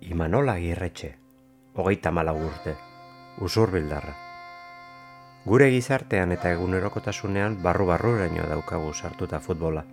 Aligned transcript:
Imanola 0.00 0.54
Agirretxe, 0.54 1.14
hogeita 1.74 2.10
malau 2.10 2.36
urte, 2.36 2.74
usur 3.40 3.70
bildarra. 3.70 4.14
Gure 5.44 5.70
gizartean 5.70 6.32
eta 6.32 6.50
egunerokotasunean 6.52 7.60
barru-barruraino 7.62 8.46
daukagu 8.48 8.92
sartuta 8.92 9.40
futbola, 9.40 9.84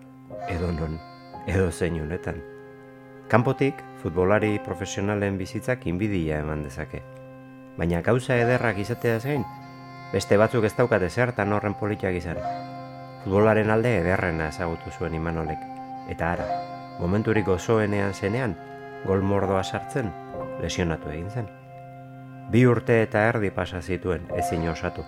edo 0.50 0.72
non, 0.72 0.98
edo 1.48 1.72
zein 1.72 2.00
honetan. 2.02 2.42
Kanpotik, 3.30 3.76
futbolari 4.02 4.60
profesionalen 4.66 5.38
bizitzak 5.38 5.86
inbidia 5.88 6.40
eman 6.40 6.64
dezake. 6.64 7.04
Baina 7.78 8.02
gauza 8.02 8.36
ederrak 8.36 8.80
izatea 8.84 9.20
zein, 9.20 9.46
beste 10.12 10.38
batzuk 10.38 10.66
ez 10.66 10.76
daukate 10.76 11.10
zertan 11.10 11.54
horren 11.54 11.78
politiak 11.80 12.16
izan. 12.20 12.42
Futbolaren 13.24 13.70
alde 13.70 14.00
ederrena 14.02 14.50
ezagutu 14.50 14.92
zuen 14.98 15.16
Imanolek. 15.16 15.62
Eta 16.10 16.34
ara, 16.34 16.48
momenturik 17.00 17.48
osoenean 17.48 18.14
zenean, 18.14 18.58
gol 19.06 19.22
mordoa 19.26 19.64
sartzen, 19.64 20.12
lesionatu 20.62 21.10
egin 21.10 21.30
zen. 21.30 21.50
Bi 22.52 22.66
urte 22.68 23.02
eta 23.04 23.24
erdi 23.30 23.50
pasa 23.52 23.82
zituen 23.82 24.28
ezin 24.38 24.68
osatu. 24.70 25.06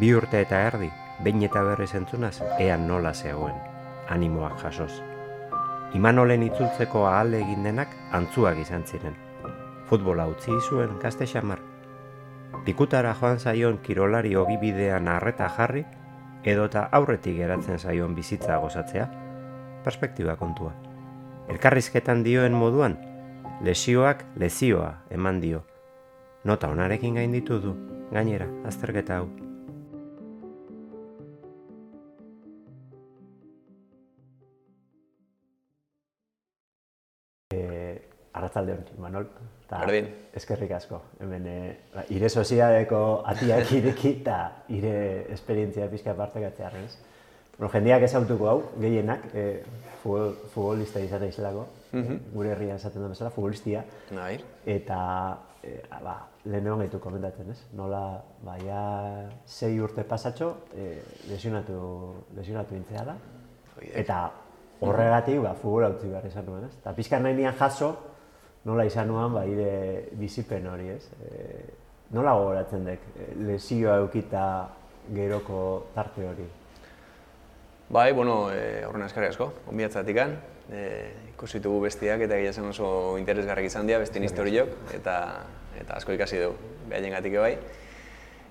Bi 0.00 0.12
urte 0.14 0.40
eta 0.40 0.60
erdi, 0.68 0.88
behin 1.24 1.42
eta 1.46 1.62
berriz 1.64 1.92
entzunaz, 1.94 2.40
ean 2.58 2.86
nola 2.88 3.12
zegoen, 3.14 3.54
animoak 4.08 4.58
jasoz. 4.62 4.92
Imanolen 5.94 6.42
itzultzeko 6.48 7.06
ahal 7.08 7.34
egin 7.38 7.62
denak 7.64 7.92
antzuak 8.12 8.58
izan 8.60 8.84
ziren. 8.84 9.14
Futbola 9.86 10.26
utzi 10.26 10.52
zuen 10.68 10.98
gazte 11.02 11.26
xamar. 11.30 11.62
Pikutara 12.64 13.14
joan 13.20 13.38
zaion 13.38 13.78
kirolari 13.78 14.34
ogibidean 14.36 15.08
arreta 15.08 15.48
jarri, 15.56 15.84
edota 16.44 16.88
aurretik 16.92 17.38
geratzen 17.38 17.78
zaion 17.78 18.14
bizitza 18.14 18.58
gozatzea, 18.62 19.06
perspektiba 19.84 20.36
kontua. 20.36 20.85
Elkarrizketan 21.46 22.24
dioen 22.26 22.56
moduan, 22.58 22.96
lesioak 23.62 24.24
lezioa 24.36 24.90
eman 25.14 25.38
dio. 25.40 25.62
Nota 26.44 26.68
onarekin 26.74 27.14
gainditu 27.20 27.60
du, 27.62 27.74
gainera, 28.10 28.48
azterketa 28.66 29.20
hau. 29.20 29.28
Eh, 37.54 38.02
Arratzalde 38.34 38.74
hon, 38.74 38.84
Manol. 38.98 39.30
Ta 39.70 39.80
Berdin. 39.86 40.10
Eskerrik 40.34 40.74
asko. 40.76 41.00
Hemen, 41.22 41.46
ba, 41.94 42.04
ire 42.10 42.28
soziadeko 42.28 43.02
atiak 43.32 43.70
ireki 43.78 44.16
eta 44.20 44.40
ire 44.68 44.96
esperientzia 45.34 45.86
pixka 45.90 46.14
partekatzearen, 46.18 46.90
ez? 46.90 47.15
Bueno, 47.58 47.72
jendeak 47.72 48.02
ezautuko 48.04 48.48
hau, 48.50 48.62
gehienak, 48.80 49.22
eh, 49.34 49.64
futbol, 50.02 50.34
futbolista 50.52 51.00
izatea 51.00 51.32
izlako, 51.32 51.66
gure 52.34 52.50
herrian 52.52 52.76
esaten 52.76 53.00
da 53.02 53.08
bezala, 53.08 53.30
futbolistia, 53.32 53.82
Nahi. 54.12 54.36
eta 54.66 54.98
eh, 55.62 55.80
ba, 56.04 56.18
lehenean 56.44 56.82
gaitu 56.84 57.00
komentatzen, 57.00 57.48
ez? 57.50 57.62
Nola, 57.78 58.02
ba, 58.44 58.58
ja, 58.60 58.82
sei 59.46 59.78
urte 59.80 60.04
pasatxo, 60.04 60.50
eh, 60.76 61.00
lesionatu, 61.30 61.78
lesionatu 62.36 62.76
intzea 62.76 63.06
da, 63.08 63.16
eta 63.94 64.18
horregatik, 64.84 65.40
ba, 65.40 65.54
futbola 65.56 65.88
utzi 65.94 66.12
behar 66.12 66.28
izan 66.28 66.44
nuen, 66.46 66.68
ez? 66.68 66.76
Eta 66.82 66.92
pixkar 66.92 67.24
nahi 67.24 67.34
nian 67.40 67.56
jaso, 67.56 67.94
nola 68.68 68.84
izan 68.84 69.08
nuen, 69.08 69.32
ba, 69.32 69.46
ire 69.48 70.10
bizipen 70.20 70.68
hori, 70.68 70.90
ez? 70.92 71.08
E, 71.24 71.64
nola 72.12 72.36
gogoratzen 72.36 72.84
dek, 72.84 73.10
eh, 73.16 73.32
lesioa 73.48 73.96
eukita 74.04 74.44
geroko 75.14 75.86
tarte 75.94 76.28
hori? 76.28 76.46
Bai, 77.88 78.10
bueno, 78.12 78.50
e, 78.50 78.84
horren 78.84 79.04
eskarri 79.06 79.28
asko, 79.30 79.52
onbiatzatik 79.70 80.16
an. 80.18 80.32
E, 80.74 80.80
ikusi 81.30 81.60
dugu 81.62 81.84
bestiak 81.84 82.24
eta 82.26 82.34
egia 82.34 82.50
zen 82.52 82.66
oso 82.72 82.88
interesgarrik 83.20 83.68
izan 83.68 83.86
dira, 83.86 84.00
bestien 84.02 84.26
historiok, 84.26 84.72
eta, 84.96 85.14
eta 85.78 86.00
asko 86.00 86.16
ikasi 86.16 86.40
dugu, 86.42 86.72
behaien 86.90 87.14
gatik 87.14 87.38
bai. 87.38 87.52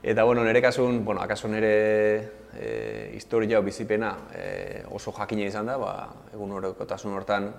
Eta, 0.05 0.23
bueno, 0.23 0.45
nire 0.47 0.61
kasun, 0.63 1.03
bueno, 1.03 1.19
akaso 1.19 1.51
nire 1.51 1.73
e, 2.55 3.11
historia 3.17 3.59
bizipena 3.59 4.15
e, 4.31 4.83
oso 4.95 5.11
jakina 5.11 5.43
izan 5.49 5.67
da, 5.67 5.75
ba, 5.83 5.93
egun 6.31 6.55
horrekotasun 6.55 7.19
hortan, 7.19 7.51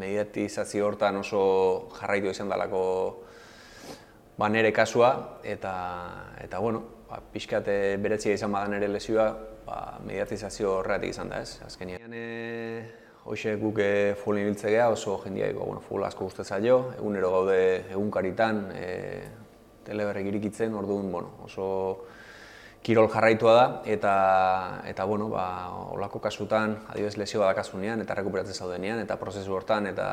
mediatizazio 0.00 0.86
hortan 0.86 1.20
oso 1.20 1.90
jarraitu 1.98 2.32
izan 2.32 2.48
dalako 2.48 2.82
ba, 4.38 4.48
nire 4.48 4.72
kasua, 4.72 5.40
eta, 5.44 5.74
eta 6.40 6.58
bueno, 6.62 6.86
ba, 7.08 7.20
pixkat 7.32 7.68
eh, 7.72 7.96
beretzia 8.00 8.36
izan 8.36 8.52
bada 8.52 8.68
nire 8.72 8.88
lesioa, 8.90 9.28
ba, 9.66 9.78
mediatizazio 10.04 10.78
horregatik 10.78 11.14
izan 11.14 11.32
da, 11.32 11.40
ez? 11.42 11.58
Azkenean, 11.66 12.14
e, 12.14 12.82
hoxe 13.28 13.54
guk 13.60 13.80
e, 13.84 13.90
futbolin 14.18 14.46
ibiltze 14.46 14.70
geha, 14.72 14.88
oso 14.92 15.18
jendiaiko, 15.24 15.64
bueno, 15.64 15.82
futbol 15.84 16.06
asko 16.08 16.28
guzti 16.28 16.44
zaio, 16.44 16.78
egunero 16.98 17.32
gaude 17.34 17.58
egunkaritan, 17.96 18.62
e, 18.76 18.86
teleberrek 19.88 20.28
irikitzen, 20.32 20.76
orduan, 20.76 21.10
bueno, 21.12 21.34
oso 21.44 21.68
kirol 22.84 23.08
jarraitua 23.12 23.54
da, 23.56 23.64
eta, 23.88 24.12
eta 24.88 25.04
bueno, 25.08 25.28
ba, 25.32 25.48
olako 25.96 26.20
kasutan, 26.24 26.78
adibidez 26.92 27.16
lesioa 27.20 27.50
dakasunean, 27.50 28.04
eta 28.04 28.16
rekuperatzen 28.20 28.56
zaudenean, 28.56 29.00
eta 29.04 29.18
prozesu 29.20 29.56
hortan, 29.56 29.88
eta, 29.90 30.08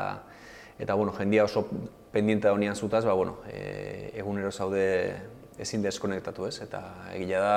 eta 0.80 0.96
bueno, 0.96 1.14
jendia 1.16 1.44
oso 1.44 1.66
pendiente 2.12 2.48
daunean 2.48 2.76
zutaz, 2.76 3.04
ba, 3.04 3.14
bueno, 3.14 3.38
e, 3.48 4.12
egunero 4.16 4.50
zaude 4.50 5.35
ezin 5.58 5.82
deskonektatu 5.84 6.46
ez, 6.48 6.58
eta 6.64 6.82
egia 7.14 7.40
da, 7.40 7.56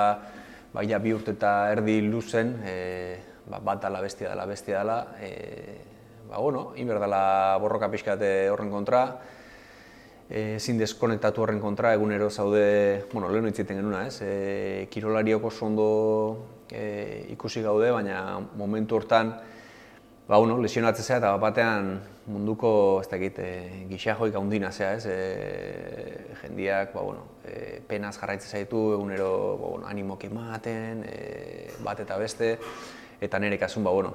ba, 0.74 0.84
ja 0.88 1.00
bi 1.02 1.14
urte 1.14 1.36
eta 1.36 1.72
erdi 1.74 2.00
luzen, 2.06 2.56
e, 2.64 2.76
ba, 3.50 3.60
bat 3.60 3.82
dala 3.84 4.02
bestia 4.02 4.30
dela, 4.32 4.46
bestia 4.50 4.80
dela, 4.80 5.00
e, 5.22 5.32
ba, 6.30 6.38
bueno, 6.38 6.72
inber 6.78 7.02
dela 7.02 7.58
borroka 7.62 7.90
pixkate 7.92 8.50
horren 8.50 8.72
kontra, 8.72 9.04
e, 10.30 10.56
ezin 10.58 10.80
deskonektatu 10.80 11.44
horren 11.44 11.60
kontra, 11.60 11.94
egunero 11.98 12.30
zaude, 12.30 13.06
bueno, 13.14 13.32
lehen 13.34 13.50
hitziten 13.50 13.82
genuna, 13.82 14.06
ez, 14.08 14.22
e, 14.22 14.88
kirolariok 14.92 15.50
oso 15.52 15.66
ondo 15.66 15.90
e, 16.72 17.28
ikusi 17.34 17.66
gaude, 17.66 17.92
baina 17.92 18.40
momentu 18.56 19.00
hortan, 19.00 19.34
ba, 20.30 20.38
bueno, 20.38 20.60
lesionatzen 20.62 21.06
zea 21.06 21.18
eta 21.18 21.34
bat 21.36 21.50
batean 21.50 21.98
munduko, 22.29 23.01
ez 23.01 23.09
dakit, 23.09 23.40
e, 23.41 23.85
gixajoik 23.90 24.35
handina 24.38 24.72
zea, 24.72 24.94
ez, 24.94 25.06
e, 25.09 26.35
jendiak, 26.44 26.94
ba, 26.94 27.01
bueno, 27.01 27.25
e, 27.44 27.81
penaz 27.88 28.16
jarraitzen 28.19 28.51
zaitu, 28.59 28.94
egunero, 28.94 29.31
ba, 29.57 29.72
bueno, 29.73 29.88
animoki 29.90 30.29
ematen, 30.29 31.03
e, 31.09 31.73
bat 31.85 32.00
eta 32.06 32.18
beste, 32.22 32.53
eta 33.19 33.41
nire 33.41 33.57
kasun, 33.57 33.84
ba, 33.84 33.91
bueno, 33.91 34.13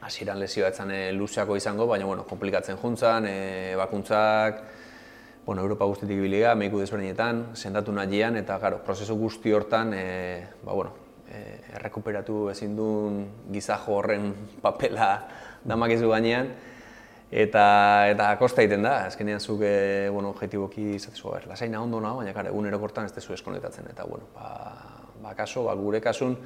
hasieran 0.00 0.40
lesioa 0.40 0.72
etzan 0.72 0.90
e, 0.90 1.12
luzeako 1.12 1.56
izango, 1.60 1.86
baina, 1.86 2.08
bueno, 2.08 2.24
komplikatzen 2.24 2.80
juntzan, 2.80 3.28
e, 3.28 3.76
bakuntzak, 3.76 4.64
bueno, 5.44 5.60
Europa 5.60 5.84
guztitik 5.84 6.16
ibilia, 6.16 6.54
meiku 6.56 6.80
desberdinetan, 6.80 7.50
sendatu 7.54 7.92
nahian, 7.92 8.40
eta, 8.40 8.58
claro, 8.58 8.80
prozesu 8.84 9.16
guzti 9.20 9.52
hortan, 9.52 9.92
e, 9.92 10.06
ba, 10.64 10.72
bueno, 10.72 10.96
e, 11.28 11.60
errekuperatu 11.76 12.48
ezin 12.52 12.76
duen 12.76 13.26
gizajo 13.52 13.98
horren 14.00 14.32
papela 14.62 15.26
damakizu 15.64 16.08
gainean, 16.08 16.54
eta, 17.34 17.64
eta 18.12 18.28
kosta 18.38 18.62
egiten 18.62 18.84
da, 18.86 18.94
azkenean 19.08 19.40
zuk, 19.42 19.64
e, 19.66 20.08
bueno, 20.14 20.30
objektiboki 20.30 20.92
izatezu, 20.94 21.32
ber, 21.32 21.48
lasaina 21.50 21.80
ondo 21.82 21.98
nago, 22.02 22.20
baina, 22.22 22.34
kare, 22.36 22.52
egunerokortan 22.54 23.08
ez 23.08 23.14
dezu 23.16 23.34
eskonektatzen, 23.34 23.88
eta, 23.90 24.06
bueno, 24.06 24.28
ba, 24.36 24.52
ba, 25.22 25.34
kaso, 25.34 25.64
ba, 25.66 25.74
gure 25.74 26.00
kasun, 26.04 26.36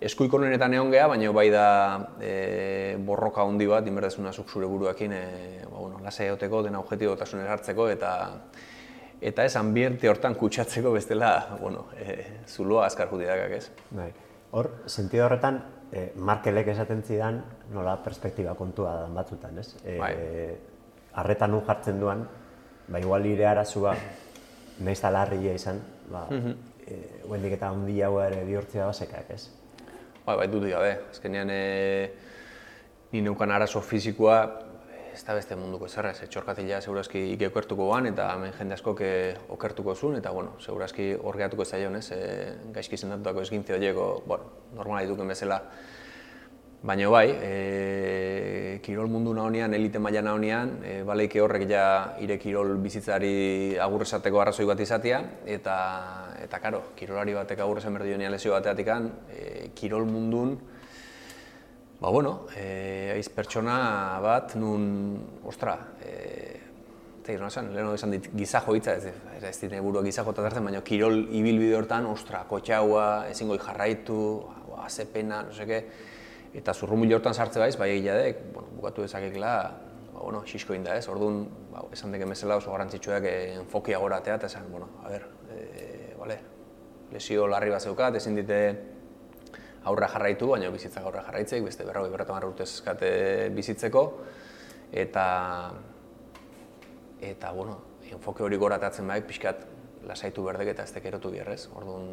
eskuiko 0.00 0.40
honetan 0.40 0.78
egon 0.78 0.94
geha, 0.94 1.08
baina 1.12 1.34
bai 1.36 1.48
da 1.52 1.66
e, 2.22 2.96
borroka 3.04 3.44
handi 3.44 3.68
bat, 3.68 3.86
inberdezuna 3.86 4.32
zuk 4.32 4.48
zure 4.48 4.70
buruakin, 4.70 5.12
e, 5.12 5.24
ba, 5.66 5.76
bueno, 5.76 6.00
lasai 6.04 6.30
egoteko, 6.30 6.62
dena 6.64 6.80
objektibotasun 6.80 7.44
hartzeko, 7.44 7.90
eta 7.92 8.14
eta 9.20 9.44
ez 9.44 9.56
ambiente 9.58 10.08
hortan 10.08 10.36
kutsatzeko 10.38 10.94
bestela, 10.94 11.58
bueno, 11.60 11.88
e, 11.98 12.22
zuloa 12.46 12.86
azkar 12.86 13.10
judiakak 13.10 13.56
ez. 13.58 13.64
Bai. 13.90 14.12
Hor, 14.54 14.70
sentido 14.86 15.26
horretan, 15.26 15.58
eh, 15.92 16.12
Markelek 16.16 16.68
esaten 16.74 17.02
zidan, 17.02 17.42
nola 17.72 17.96
perspektiba 18.04 18.54
kontua 18.54 18.94
da 19.02 19.06
batzutan, 19.12 19.58
ez? 19.58 19.74
Eh, 19.84 19.98
Bai. 19.98 20.14
Arretan 21.18 21.50
nun 21.50 21.64
jartzen 21.66 22.00
duan, 22.00 22.26
ba, 22.88 22.98
igual 22.98 23.26
ire 23.26 23.46
arazua, 23.46 23.94
nahiz 24.78 24.98
eta 24.98 25.10
larria 25.10 25.54
izan, 25.54 25.80
ba, 26.12 26.26
eh, 26.30 27.22
huendik 27.28 27.56
eta 27.58 27.68
hau 27.70 28.20
ere 28.20 28.44
bihurtzea 28.44 28.86
basekak, 28.86 29.30
ez? 29.30 29.48
Bai, 30.26 30.36
bai, 30.36 30.48
dut 30.48 30.68
gabe. 30.68 30.92
Azkenean, 31.10 31.48
e, 31.50 32.12
ni 33.12 33.22
neukan 33.24 33.50
arazo 33.50 33.80
fizikoa, 33.80 34.67
ez 35.18 35.24
da 35.26 35.34
beste 35.34 35.56
munduko 35.58 35.88
zerra, 35.90 36.12
ez 36.14 36.30
txorkatila 36.30 36.78
segurazki 36.78 37.24
ike 37.32 37.48
okertuko 37.50 37.88
guan, 37.90 38.06
eta 38.06 38.30
hemen 38.36 38.52
jende 38.54 38.76
askok 38.76 39.00
e, 39.02 39.12
okertuko 39.50 39.96
zuen, 39.96 40.20
eta 40.20 40.30
bueno, 40.30 40.54
segurazki 40.62 41.10
hor 41.18 41.38
gehatuko 41.40 41.66
zaion, 41.66 41.98
ez, 41.98 42.12
e, 42.14 42.20
gaizki 42.76 43.00
zendatutako 43.00 43.42
esgintze 43.42 43.74
horieko, 43.74 44.10
bueno, 44.26 44.52
normala 44.78 45.02
dituken 45.06 45.34
bezala, 45.34 45.62
Baina 46.78 47.08
bai, 47.10 47.32
e, 47.42 48.78
kirol 48.86 49.08
mundu 49.10 49.32
nahonean, 49.34 49.72
elite 49.74 49.98
maila 49.98 50.20
nahonean, 50.22 50.76
e, 50.86 50.92
baleike 51.02 51.40
horrek 51.42 51.64
ja 51.66 51.86
ire 52.22 52.36
kirol 52.38 52.76
bizitzari 52.78 53.74
agur 53.82 54.04
esateko 54.06 54.38
arrazoi 54.38 54.68
bat 54.68 54.78
izatea, 54.78 55.18
eta, 55.58 55.78
eta 56.44 56.60
karo, 56.62 56.84
kirolari 56.94 57.34
batek 57.34 57.64
agur 57.66 57.82
esan 57.82 57.98
berdi 57.98 58.14
jonean 58.14 58.30
lesio 58.30 58.54
bateatik 58.54 58.92
e, 58.94 59.72
kirol 59.74 60.06
mundun, 60.06 60.54
ba 62.00 62.10
bueno, 62.10 62.46
e, 62.54 63.10
aiz 63.16 63.28
pertsona 63.34 64.20
bat 64.22 64.54
nun, 64.54 65.18
ostra, 65.44 65.74
e, 65.98 66.60
eta 67.28 67.34
no 67.42 67.48
esan, 67.50 67.72
leheno 67.74 67.94
esan 67.98 68.14
dit, 68.14 68.28
gizajo 68.38 68.76
hitza, 68.78 68.94
ez, 68.96 69.10
ez, 69.36 69.42
ez 69.44 69.56
dit 69.60 69.74
burua 69.82 70.04
gizajo 70.06 70.32
eta 70.32 70.46
zartzen, 70.46 70.64
baina 70.64 70.80
kirol 70.86 71.26
ibilbide 71.34 71.74
hortan, 71.76 72.06
ostra, 72.08 72.44
kotxaua, 72.48 73.26
ezin 73.32 73.50
goi 73.50 73.58
jarraitu, 73.60 74.20
azepena, 74.78 75.42
no 75.44 75.52
seke, 75.52 75.82
eta 76.56 76.72
zurrumil 76.72 77.12
hortan 77.18 77.34
sartze 77.34 77.60
baiz, 77.60 77.74
bai 77.76 77.90
egia 77.98 78.14
dek, 78.16 78.46
bueno, 78.54 78.70
bukatu 78.78 79.04
dezakekela, 79.04 79.56
ba, 80.14 80.20
bueno, 80.22 80.44
xisko 80.46 80.78
inda 80.78 80.94
ez, 80.96 81.04
orduan, 81.10 81.42
ba, 81.72 81.82
esan 81.92 82.14
deke 82.14 82.30
mesela 82.30 82.56
oso 82.62 82.72
garantzitsuak 82.72 83.26
eh, 83.28 83.56
enfokia 83.58 83.98
goratea, 83.98 84.38
eta 84.38 84.48
esan, 84.48 84.70
bueno, 84.70 84.88
a 85.02 85.10
ber, 85.10 85.26
e, 85.52 86.14
vale, 86.16 86.38
lesio 87.12 87.50
larri 87.50 87.74
bat 87.74 87.82
zeukat, 87.82 88.16
ezin 88.22 88.38
dite 88.38 88.62
aurra 89.84 90.08
jarraitu, 90.08 90.48
baina 90.50 90.70
bizitzak 90.74 91.04
aurra 91.04 91.22
jarraitzeik, 91.26 91.64
beste 91.64 91.84
berroi 91.86 92.08
berretan 92.10 92.44
urtez 92.48 92.68
eskate 92.68 93.10
bizitzeko, 93.54 94.04
eta 94.92 95.26
eta 97.20 97.52
bueno, 97.52 97.78
enfoke 98.12 98.42
hori 98.42 98.56
goratatzen 98.56 99.06
baik, 99.08 99.26
pixkat 99.28 99.64
lasaitu 100.06 100.44
berdek 100.46 100.72
eta 100.74 100.86
ez 100.86 100.92
tekerotu 100.94 101.32
biherrez. 101.34 101.66
Orduan, 101.76 102.08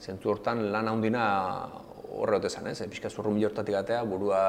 zentzu 0.00 0.30
hortan 0.32 0.68
lan 0.72 0.88
handina 0.88 1.24
horre 2.08 2.38
hote 2.38 2.48
ez, 2.48 2.80
e, 2.80 2.88
pixkat 2.88 3.12
zurru 3.12 3.32
milortatik 3.34 3.74
atea, 3.74 4.02
burua 4.04 4.40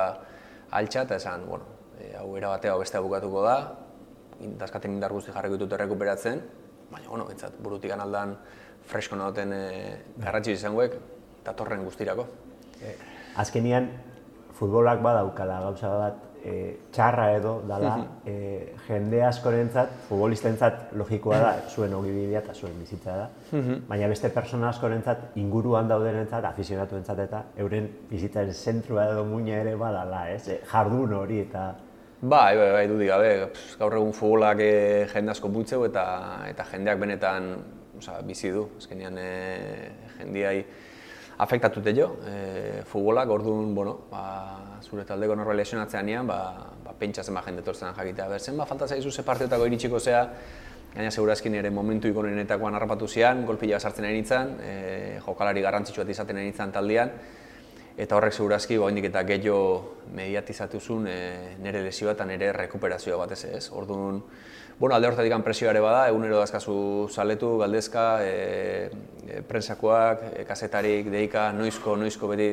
altxa 0.71 1.03
eta 1.07 1.15
esan, 1.15 1.45
bueno, 1.49 1.65
e, 1.99 2.15
hau 2.17 2.35
erabatea 2.37 2.77
beste 2.77 2.99
bukatuko 2.99 3.43
da, 3.43 3.57
dazkaten 4.39 4.93
indar 4.95 5.11
guzti 5.11 5.31
jarriko 5.31 5.57
ditut 5.57 5.73
errekuperatzen, 5.73 6.41
baina, 6.91 7.07
bueno, 7.09 7.29
entzat, 7.31 7.57
burutik 7.59 7.91
aldan 7.91 8.37
fresko 8.89 9.17
nagoten 9.19 9.53
e, 9.53 9.63
garratxi 10.17 10.55
izangoek, 10.55 10.95
datorren 11.49 11.83
guztirako. 11.87 12.27
E, 12.79 12.95
azkenian, 13.41 13.89
futbolak 14.59 15.03
badaukala 15.03 15.61
gauza 15.67 15.91
bat 15.95 16.25
e, 16.43 16.53
txarra 16.93 17.29
edo 17.35 17.53
dala 17.67 17.93
e, 18.27 18.35
jende 18.87 19.21
askorentzat, 19.27 19.91
futbolistentzat 20.07 20.93
logikoa 20.99 21.39
da, 21.43 21.51
zuen 21.71 21.93
ogi 21.95 22.13
bidea 22.15 22.41
eta 22.43 22.55
zuen 22.55 22.75
bizitza 22.79 23.15
da, 23.21 23.27
baina 23.89 24.09
beste 24.11 24.31
persona 24.35 24.69
askorentzat 24.73 25.37
inguruan 25.39 25.89
daudenentzat, 25.91 26.47
afizionatuentzat 26.51 27.23
eta 27.25 27.43
euren 27.63 27.89
bizitzaren 28.09 28.53
zentrua 28.53 29.09
edo 29.13 29.25
muina 29.27 29.59
ere 29.63 29.75
badala, 29.79 30.25
ez? 30.33 30.47
E, 30.47 30.59
jardun 30.71 31.15
hori 31.21 31.43
eta... 31.47 31.69
Bai, 32.19 32.57
bai, 32.59 32.71
bai, 32.75 32.85
dudik 32.91 33.07
gabe, 33.07 33.31
gaur 33.79 33.95
egun 33.95 34.15
futbolak 34.15 34.63
e, 34.63 34.73
jende 35.13 35.31
asko 35.35 35.51
butzeu 35.55 35.85
eta, 35.87 36.05
eta 36.49 36.67
jendeak 36.73 36.99
benetan 36.99 37.53
oza, 37.99 38.19
bizi 38.27 38.51
du, 38.55 38.65
azkenean 38.79 39.19
e, 39.19 39.29
jendiai 40.17 40.57
afektatute 41.39 41.93
jo, 41.95 42.09
e, 42.27 42.81
futbolak, 42.85 43.29
orduan, 43.31 43.73
bueno, 43.75 43.95
ba, 44.11 44.23
zure 44.83 45.05
taldeko 45.07 45.37
norbait 45.39 45.61
lesionatzean 45.61 46.05
nian, 46.05 46.27
ba, 46.27 46.39
ba, 46.83 46.95
pentsa 46.99 47.23
zenba 47.23 47.43
jende 47.45 47.63
tortzen 47.63 47.95
jakitea. 47.95 48.27
Ber, 48.27 48.41
zenba 48.43 48.65
falta 48.67 48.87
zaizu 48.87 49.11
ze 49.11 49.23
partiotako 49.23 49.69
iritsiko 49.69 49.99
zea, 49.99 50.25
gaina 50.93 51.11
segurazkin 51.11 51.55
ere 51.55 51.71
momentu 51.71 52.11
ikonenetakoan 52.11 52.75
harrapatu 52.75 53.07
zian, 53.07 53.45
golpila 53.47 53.79
sartzen 53.79 54.09
ari 54.09 54.19
nintzen, 54.19 54.55
e, 54.59 54.73
jokalari 55.25 55.63
garrantzitsuat 55.63 56.11
izaten 56.11 56.41
ari 56.41 56.49
nintzen 56.51 56.75
taldean, 56.75 57.13
eta 57.99 58.17
horrek 58.17 58.35
segurazki 58.35 58.77
ba, 58.77 58.91
eta 58.91 59.23
gehiago 59.23 59.95
mediatizatuzun 60.15 61.07
e, 61.07 61.19
nire 61.63 61.85
lesioa 61.87 62.17
eta 62.17 62.25
nire 62.25 62.51
rekuperazioa 62.51 63.17
batez 63.23 63.45
ez. 63.45 63.69
Orduan, 63.71 64.19
Bueno, 64.79 64.95
alde 64.95 65.09
horretatik 65.09 65.33
presioa 65.43 65.73
ere 65.73 65.81
bada, 65.83 66.05
egunero 66.07 66.37
dazkazu 66.39 67.09
zaletu, 67.11 67.49
galdezka, 67.59 68.03
e, 68.23 68.87
e, 69.27 69.41
prensakoak, 69.43 70.21
e, 70.29 70.45
kasetarik, 70.47 71.09
deika, 71.11 71.49
noizko, 71.51 71.97
noizko 71.99 72.29
beti 72.31 72.45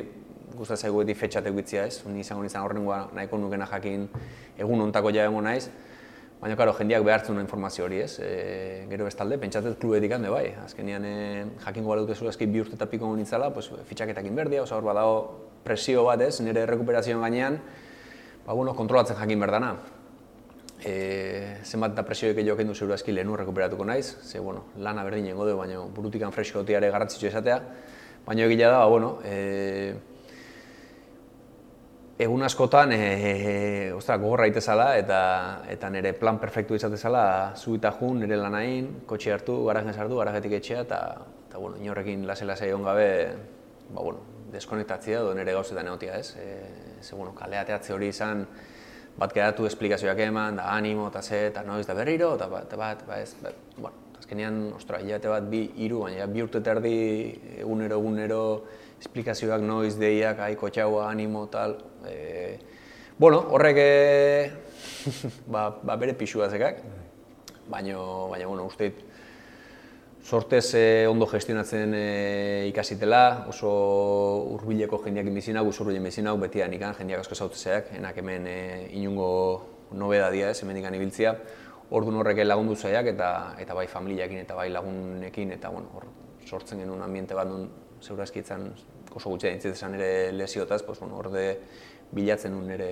gustatzen 0.56 0.88
zaigu 0.88 1.04
beti 1.04 1.14
fetxatek 1.14 1.54
bitzia 1.54 1.84
ez, 1.86 2.00
ni 2.10 2.24
izango 2.24 2.42
nintzen 2.42 2.64
horrengoa 2.64 3.12
nahiko 3.14 3.38
nukena 3.38 3.68
jakin 3.70 4.08
egun 4.58 4.82
ontako 4.88 5.12
ja 5.14 5.30
naiz, 5.30 5.68
baina 6.40 6.56
karo, 6.56 6.72
jendiak 6.72 7.04
behartzen 7.04 7.38
informazio 7.38 7.84
hori 7.84 8.00
ez, 8.00 8.18
e, 8.18 8.86
gero 8.90 9.04
bestalde, 9.04 9.38
pentsatzen 9.38 9.76
klubetik 9.78 10.10
hande 10.18 10.28
bai, 10.28 10.52
azkenian 10.64 11.04
e, 11.04 11.44
jakingo 11.62 11.90
gara 11.90 12.00
dute 12.00 12.16
zurazki 12.18 12.46
bi 12.46 12.60
urte 12.60 12.74
eta 12.74 12.86
piko 12.90 13.14
nintzala, 13.14 13.52
pues, 13.54 13.70
fitxaketak 13.86 14.26
inberdia, 14.26 14.64
oso 14.64 14.74
hor 14.74 14.82
badago 14.82 15.22
presio 15.62 16.02
bat 16.02 16.20
ez, 16.26 16.40
nire 16.40 16.66
rekuperazioan 16.66 17.22
gainean, 17.22 17.60
ba, 18.48 18.52
bueno, 18.52 18.74
kontrolatzen 18.74 19.14
jakin 19.14 19.38
berdana 19.38 19.76
e, 20.84 21.58
zenbat 21.64 21.94
eta 21.94 22.04
presioek 22.06 22.38
jo 22.46 22.56
kendu 22.56 22.74
zeuru 22.74 22.94
aski 22.94 23.12
lehenu 23.12 23.36
rekuperatuko 23.36 23.84
naiz, 23.84 24.16
ze 24.22 24.40
bueno, 24.40 24.64
lana 24.78 25.04
berdin 25.04 25.26
ingo 25.26 25.46
du, 25.46 25.56
baina 25.56 25.80
burutikan 25.80 26.32
fresko 26.32 26.64
ere 26.68 26.90
garrantzitsu 26.90 27.26
esatea, 27.26 27.60
baina 28.26 28.44
egila 28.44 28.70
da, 28.70 28.78
ba, 28.78 28.86
bueno, 28.86 29.18
e, 29.24 29.94
egun 32.18 32.42
askotan 32.42 32.92
e, 32.92 32.98
e, 32.98 33.92
ostra, 33.92 34.16
gogorra 34.16 34.46
itezala 34.48 34.96
eta 34.96 35.18
eta 35.68 35.90
nire 35.90 36.14
plan 36.16 36.38
perfektu 36.40 36.74
izatezala 36.74 37.54
zu 37.56 37.76
eta 37.76 37.92
jun 37.98 38.20
nire 38.20 38.36
lanain, 38.40 39.02
kotxe 39.06 39.32
hartu, 39.32 39.64
garajen 39.66 39.92
sartu, 39.92 40.16
garajetik 40.16 40.56
etxea 40.60 40.86
eta 40.86 41.00
eta 41.48 41.58
bueno, 41.58 41.76
inorrekin 41.82 42.26
lase-lase 42.26 42.70
egon 42.70 42.84
gabe, 42.84 43.10
ba 43.90 44.00
bueno, 44.00 44.24
deskonektatzea 44.52 45.20
edo 45.20 45.34
nire 45.34 45.52
gauzetan 45.52 45.86
egotia, 45.92 46.16
ez? 46.18 46.36
E, 46.40 47.02
ze 47.02 47.14
bueno, 47.14 47.34
kaleateatze 47.34 47.92
hori 47.92 48.08
izan 48.08 48.46
bat 49.16 49.32
geratu 49.32 49.66
esplikazioak 49.68 50.18
eman, 50.26 50.58
da 50.60 50.70
animo, 50.74 51.08
eta 51.08 51.22
ze, 51.22 51.46
eta 51.50 51.62
noiz 51.64 51.86
da 51.88 51.94
berriro, 51.96 52.34
eta 52.36 52.48
bat, 52.52 52.74
bat, 52.76 53.04
ba 53.08 53.20
ez, 53.22 53.30
bat, 53.42 53.56
bueno, 53.76 53.94
azkenean, 54.18 54.58
ostra, 54.76 55.00
hilate 55.00 55.30
bat 55.32 55.48
bi, 55.48 55.62
iru, 55.86 56.02
baina 56.04 56.26
bi 56.28 56.44
urte 56.44 56.60
terdi, 56.64 56.96
egunero, 57.56 58.00
egunero, 58.00 58.42
esplikazioak 59.00 59.64
noiz, 59.64 59.94
deiak, 60.00 60.40
aiko 60.50 60.70
txaua, 60.72 61.08
animo, 61.10 61.46
tal, 61.52 61.78
e, 62.08 62.58
bueno, 63.18 63.40
horrek, 63.56 63.80
e, 63.80 64.52
ba, 65.52 65.70
ba, 65.80 65.96
bere 65.96 66.16
pixua 66.18 66.50
zekak, 66.52 66.82
baina, 67.72 67.96
baina, 68.32 68.50
bueno, 68.52 68.68
usteit, 68.68 69.00
sortez 70.26 70.74
eh, 70.74 71.06
ondo 71.06 71.26
gestionatzen 71.30 71.92
eh, 71.94 72.66
ikasitela, 72.66 73.46
oso 73.46 73.70
hurbileko 74.50 74.98
jendeak 75.04 75.28
bizina, 75.30 75.62
guzurbilen 75.62 76.02
bizina, 76.02 76.32
beti 76.42 76.64
anikan 76.64 76.96
jendeak 76.98 77.22
asko 77.22 77.38
zautzeak, 77.38 77.92
enak 77.94 78.18
hemen 78.18 78.48
eh, 78.50 78.88
inungo 78.98 79.28
nobeda 79.94 80.32
dia 80.34 80.50
ez, 80.50 80.58
hemen 80.64 80.80
ikan 80.82 80.98
ibiltzia. 80.98 81.36
Ordu 81.94 82.10
horrek 82.18 82.42
lagundu 82.42 82.74
zaiak 82.74 83.12
eta, 83.12 83.28
eta 83.62 83.74
bai 83.78 83.86
familiakin 83.86 84.42
eta 84.42 84.58
bai 84.58 84.66
lagunekin, 84.74 85.52
eta 85.54 85.70
bueno, 85.70 85.94
hor, 85.94 86.08
sortzen 86.42 86.82
genuen 86.82 87.06
ambiente 87.06 87.38
bat 87.38 87.46
nun 87.46 87.68
zeurazki 88.02 88.42
itzan 88.42 88.72
oso 89.14 89.30
gutxea 89.30 89.54
dintzetan 89.54 89.94
ere 89.94 90.32
lesiotaz, 90.32 90.82
pues, 90.82 90.98
bueno, 90.98 91.22
orde 91.22 91.52
bilatzen 92.10 92.50
nun 92.50 92.66
nire, 92.66 92.90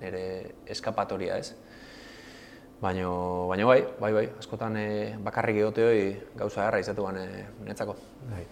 nire 0.00 0.24
eskapatoria 0.64 1.36
ez. 1.36 1.52
Baina, 2.78 3.08
baina 3.50 3.64
bai, 3.66 3.80
bai, 3.98 4.12
bai, 4.14 4.26
askotan 4.38 4.76
e, 4.78 4.86
bakarrik 5.24 5.56
egote 5.58 5.82
hori 5.82 6.02
gauza 6.38 6.68
erra 6.68 6.78
izatuan 6.78 7.16
e, 7.18 7.26
netzako. 7.66 7.96
Bai. 8.30 8.44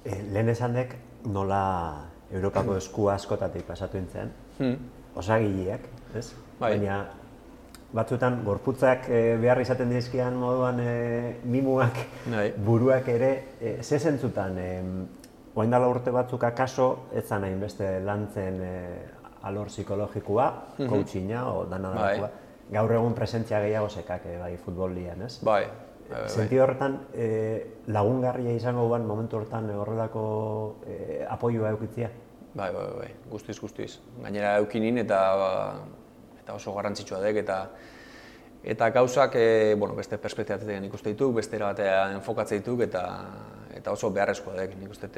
E, 0.00 0.16
lehen 0.32 0.48
esan 0.48 0.78
dek, 0.78 0.94
nola 1.28 1.60
Europako 2.30 2.72
hmm. 2.72 2.80
esku 2.80 3.10
askotatik 3.12 3.66
pasatu 3.68 4.00
entzen, 4.00 4.32
hmm. 4.56 4.78
osagileak, 5.20 5.84
ez? 6.16 6.30
Bai. 6.56 6.70
Baina, 6.78 7.02
batzuetan 7.92 8.40
gorputzak 8.46 9.10
e, 9.12 9.20
behar 9.42 9.60
izaten 9.60 9.92
dizkian 9.92 10.40
moduan 10.40 10.80
e, 10.80 10.96
mimuak, 11.44 12.00
bai. 12.32 12.48
buruak 12.56 13.12
ere, 13.12 13.30
e, 13.60 13.76
ze 13.82 14.00
zentzutan, 14.00 14.56
e, 14.56 14.72
oain 15.52 15.76
dala 15.76 15.92
urte 15.92 16.16
batzuk 16.16 16.48
akaso, 16.48 16.88
ez 17.12 17.26
zan 17.28 17.44
beste 17.60 17.92
lantzen 18.08 18.58
e, 18.64 18.74
alor 19.44 19.68
psikologikoa, 19.68 20.50
mm 20.78 20.88
-hmm. 20.88 21.44
o 21.44 21.64
dana 21.68 21.92
bai 21.92 22.18
gaur 22.72 22.92
egun 22.92 23.14
presentzia 23.14 23.60
gehiago 23.62 23.88
sekak 23.88 24.26
eh, 24.26 24.38
bai 24.40 24.56
futbolian, 24.56 25.22
ez? 25.26 25.38
Bai. 25.44 25.64
bai, 26.08 26.20
bai. 26.20 26.28
Sentio 26.30 26.64
horretan 26.64 26.98
e, 27.14 27.26
lagungarria 27.86 28.54
izango 28.56 28.86
guan 28.88 29.06
momentu 29.06 29.38
horretan 29.38 29.70
horrelako 29.70 30.24
e, 30.86 31.24
apoioa 31.28 31.70
eukitzia? 31.76 32.10
Bai, 32.56 32.70
bai, 32.72 32.86
bai, 32.98 33.10
guztiz, 33.30 33.58
guztiz. 33.60 33.98
Gainera 34.22 34.56
eukinin 34.62 34.98
eta 35.04 35.20
eta 36.40 36.54
oso 36.56 36.74
garrantzitsua 36.74 37.20
dek 37.20 37.42
eta 37.42 37.58
eta 38.66 38.88
gauzak 38.90 39.36
e, 39.38 39.74
bueno, 39.78 39.94
beste 39.94 40.18
perspektibatean 40.18 40.88
ikuste 40.88 41.12
dituk, 41.12 41.36
beste 41.36 41.58
batean 41.62 42.16
enfokatze 42.18 42.58
dituk 42.58 42.82
eta 42.88 43.04
eta 43.76 43.92
oso 43.92 44.10
beharrezkoa 44.10 44.56
dek. 44.58 44.74
Nik 44.80 44.90
uste 44.90 45.10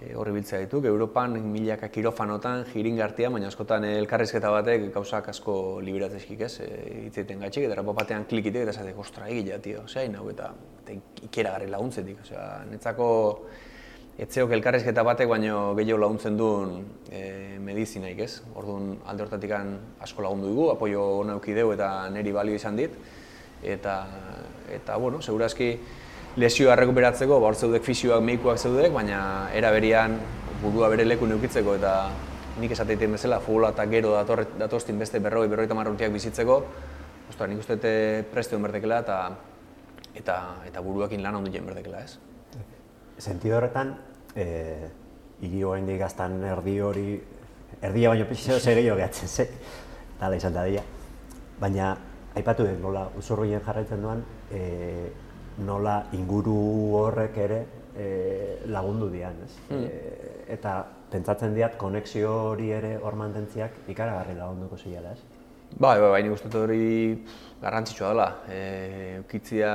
e, 0.00 0.14
horri 0.14 0.32
biltzea 0.36 0.60
dituk, 0.64 0.84
Europan 0.88 1.36
milaka 1.52 1.88
kirofanotan, 1.92 2.64
jiringartia, 2.72 3.30
baina 3.32 3.48
askotan 3.50 3.84
elkarrizketa 3.88 4.50
batek 4.52 4.88
gauzak 4.94 5.30
asko 5.32 5.56
liberatzezkik 5.84 6.42
ez, 6.46 6.52
e, 6.64 6.70
hitzeiten 7.06 7.42
gaitxik, 7.44 7.68
eta 7.68 7.78
rapo 7.80 7.94
batean 7.96 8.26
klikitek 8.28 8.66
eta 8.66 8.76
zatek, 8.76 8.98
ostra, 8.98 9.28
egila, 9.32 9.60
tio, 9.62 9.84
ose, 9.86 10.06
hau, 10.18 10.28
eta, 10.32 10.52
eta 10.82 10.98
ikera 11.28 11.56
gari 11.56 11.70
laguntzetik, 11.72 12.22
osea, 12.26 12.46
netzako 12.70 13.08
etzeok 14.22 14.54
elkarrizketa 14.56 15.04
batek, 15.04 15.28
baino 15.28 15.74
gehiago 15.76 16.00
laguntzen 16.00 16.38
duen 16.40 16.78
e, 17.12 17.58
medizinaik 17.60 18.22
ez, 18.24 18.32
orduan 18.56 18.94
alde 19.04 19.26
hortatik 19.26 19.52
asko 19.56 20.24
lagundu 20.24 20.52
dugu, 20.52 20.70
apoio 20.72 21.04
hona 21.20 21.38
deu 21.44 21.72
eta 21.72 22.08
neri 22.10 22.32
balio 22.32 22.54
izan 22.56 22.76
dit, 22.76 22.96
eta, 23.62 24.06
eta 24.72 24.96
bueno, 24.96 25.20
segurazki, 25.20 25.76
lesioa 26.36 26.76
rekuperatzeko, 26.76 27.40
ba, 27.40 27.50
hor 27.50 27.56
zeudek 27.56 27.84
fisioak, 27.84 28.22
meikuak 28.22 28.58
zeudek, 28.58 28.92
baina 28.92 29.48
era 29.56 29.70
berian 29.72 30.18
burua 30.62 30.88
bere 30.92 31.04
leku 31.04 31.26
neukitzeko 31.28 31.76
eta 31.78 31.94
nik 32.60 32.72
esateiten 32.72 33.16
bezala, 33.16 33.40
futbola 33.44 33.72
eta 33.74 33.84
gero 33.88 34.12
dator, 34.16 34.44
datostin 34.58 34.98
beste 34.98 35.20
berroi, 35.20 35.48
berroi 35.48 35.68
urteak 35.68 36.12
bizitzeko, 36.12 36.62
Osta, 37.26 37.46
nik 37.50 37.58
uste 37.58 37.76
preste 38.30 38.54
hon 38.54 38.62
berdekela 38.62 39.00
eta 39.02 39.16
eta 40.16 40.36
eta 40.64 40.80
buruakin 40.80 41.22
lan 41.22 41.34
onduen 41.34 41.66
berdekela, 41.66 42.04
ez? 42.04 42.18
Sentido 43.18 43.56
horretan, 43.56 43.96
eh, 44.34 44.86
hiri 45.42 45.64
oraindik 45.64 45.98
gaztan 45.98 46.38
erdi 46.44 46.78
hori, 46.80 47.20
erdia 47.82 48.12
baino 48.12 48.28
pixo 48.28 48.58
gehiago 48.62 48.96
gehatzen, 48.96 49.28
ze, 49.28 49.48
tala 50.20 50.36
izan 50.36 50.54
da. 50.54 50.64
Baina, 51.60 51.96
aipatu 52.36 52.64
den, 52.64 52.80
nola, 52.80 53.08
usurruien 53.16 53.60
jarraitzen 53.64 54.02
duan, 54.02 54.22
e, 54.52 55.10
nola 55.64 55.96
inguru 56.12 56.56
horrek 56.98 57.38
ere 57.38 57.60
e, 57.96 58.08
lagundu 58.66 59.08
dian, 59.10 59.38
ez? 59.44 59.52
Mm. 59.70 59.84
E, 59.84 60.34
eta 60.56 60.76
pentsatzen 61.10 61.54
diat, 61.56 61.76
konexio 61.80 62.32
hori 62.52 62.70
ere 62.74 62.96
hor 63.02 63.16
mantentziak 63.18 63.86
ikaragarri 63.88 64.36
lagunduko 64.38 64.78
ziala, 64.78 65.14
ez? 65.16 65.22
Bai, 65.76 65.98
bai, 66.00 66.10
bai, 66.10 66.22
nik 66.24 66.36
uste 66.36 66.52
hori 66.58 66.84
garrantzitsua 67.62 68.12
dela. 68.12 68.28
E, 68.48 68.60
ukitzia 69.24 69.72